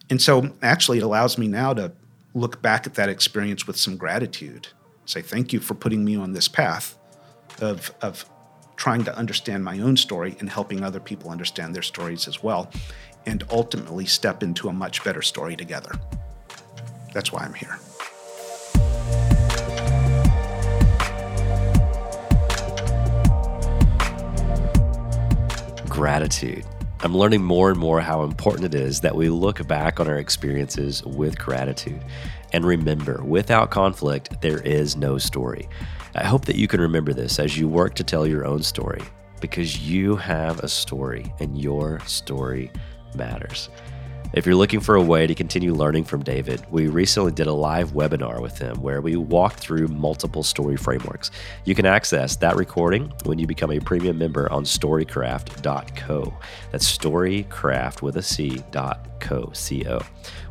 And 0.09 0.21
so 0.21 0.51
actually 0.61 0.97
it 0.99 1.03
allows 1.03 1.37
me 1.37 1.47
now 1.47 1.73
to 1.73 1.91
look 2.33 2.61
back 2.61 2.87
at 2.87 2.95
that 2.95 3.09
experience 3.09 3.67
with 3.67 3.75
some 3.77 3.97
gratitude. 3.97 4.69
Say 5.05 5.21
thank 5.21 5.53
you 5.53 5.59
for 5.59 5.73
putting 5.73 6.03
me 6.05 6.15
on 6.15 6.31
this 6.31 6.47
path 6.47 6.97
of 7.59 7.93
of 8.01 8.25
trying 8.77 9.03
to 9.03 9.15
understand 9.15 9.63
my 9.63 9.79
own 9.79 9.95
story 9.95 10.35
and 10.39 10.49
helping 10.49 10.83
other 10.83 10.99
people 10.99 11.29
understand 11.29 11.75
their 11.75 11.83
stories 11.83 12.27
as 12.27 12.41
well 12.41 12.71
and 13.27 13.43
ultimately 13.51 14.05
step 14.05 14.41
into 14.41 14.69
a 14.69 14.73
much 14.73 15.03
better 15.03 15.21
story 15.21 15.55
together. 15.55 15.91
That's 17.13 17.31
why 17.31 17.43
I'm 17.43 17.53
here. 17.53 17.77
Gratitude. 26.01 26.65
I'm 27.01 27.15
learning 27.15 27.43
more 27.43 27.69
and 27.69 27.77
more 27.77 28.01
how 28.01 28.23
important 28.23 28.65
it 28.65 28.73
is 28.73 29.01
that 29.01 29.15
we 29.15 29.29
look 29.29 29.67
back 29.67 29.99
on 29.99 30.07
our 30.07 30.17
experiences 30.17 31.03
with 31.05 31.37
gratitude. 31.37 32.03
And 32.53 32.65
remember, 32.65 33.21
without 33.23 33.69
conflict, 33.69 34.41
there 34.41 34.63
is 34.63 34.95
no 34.95 35.19
story. 35.19 35.69
I 36.15 36.23
hope 36.23 36.45
that 36.45 36.55
you 36.55 36.67
can 36.67 36.81
remember 36.81 37.13
this 37.13 37.37
as 37.37 37.55
you 37.55 37.69
work 37.69 37.93
to 37.93 38.03
tell 38.03 38.25
your 38.25 38.47
own 38.47 38.63
story 38.63 39.03
because 39.41 39.87
you 39.87 40.15
have 40.15 40.61
a 40.61 40.67
story 40.67 41.31
and 41.39 41.55
your 41.55 41.99
story 42.07 42.71
matters. 43.13 43.69
If 44.33 44.45
you're 44.45 44.55
looking 44.55 44.79
for 44.79 44.95
a 44.95 45.01
way 45.01 45.27
to 45.27 45.35
continue 45.35 45.73
learning 45.73 46.05
from 46.05 46.23
David, 46.23 46.65
we 46.71 46.87
recently 46.87 47.33
did 47.33 47.47
a 47.47 47.53
live 47.53 47.91
webinar 47.91 48.41
with 48.41 48.57
him 48.57 48.81
where 48.81 49.01
we 49.01 49.17
walked 49.17 49.59
through 49.59 49.89
multiple 49.89 50.41
story 50.41 50.77
frameworks. 50.77 51.31
You 51.65 51.75
can 51.75 51.85
access 51.85 52.37
that 52.37 52.55
recording 52.55 53.11
when 53.25 53.39
you 53.39 53.45
become 53.45 53.71
a 53.71 53.81
premium 53.81 54.17
member 54.17 54.49
on 54.49 54.63
storycraft.co. 54.63 56.33
That's 56.71 56.97
storycraft 56.97 58.01
with 58.01 58.15
a 58.15 58.21
C 58.21 58.63
dot 58.71 59.05
co. 59.19 59.51
C-O. 59.53 59.99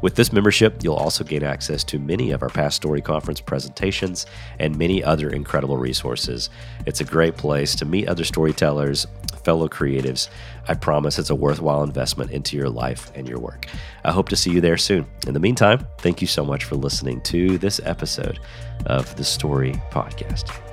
With 0.03 0.15
this 0.15 0.33
membership, 0.33 0.85
you'll 0.85 0.95
also 0.95 1.25
gain 1.25 1.43
access 1.43 1.83
to 1.85 1.99
many 1.99 2.31
of 2.33 2.43
our 2.43 2.49
past 2.51 2.77
story 2.77 3.01
conference 3.01 3.41
presentations 3.41 4.27
and 4.59 4.77
many 4.77 5.03
other 5.03 5.31
incredible 5.31 5.79
resources. 5.79 6.51
It's 6.87 7.01
a 7.01 7.05
great 7.05 7.37
place 7.37 7.75
to 7.77 7.85
meet 7.85 8.09
other 8.09 8.25
storytellers, 8.25 9.07
fellow 9.45 9.69
creatives. 9.69 10.29
I 10.69 10.75
promise 10.75 11.19
it's 11.19 11.31
a 11.31 11.35
worthwhile 11.35 11.83
investment 11.83 12.31
into 12.31 12.57
your 12.57 12.69
life 12.69 13.11
and 13.15 13.29
your 13.29 13.39
work. 13.39 13.67
I 14.05 14.13
hope 14.13 14.29
to 14.31 14.37
see 14.37 14.51
you 14.51 14.61
there 14.61 14.77
soon. 14.77 15.07
In 15.27 15.35
the 15.35 15.41
meantime, 15.41 15.87
thank 15.99 16.21
you 16.21 16.27
so 16.27 16.45
much 16.45 16.65
for 16.65 16.77
listening 16.77 17.21
to 17.23 17.59
this 17.59 17.81
episode 17.85 18.39
of 18.87 19.15
the 19.17 19.25
Story 19.25 19.73
Podcast. 19.91 20.70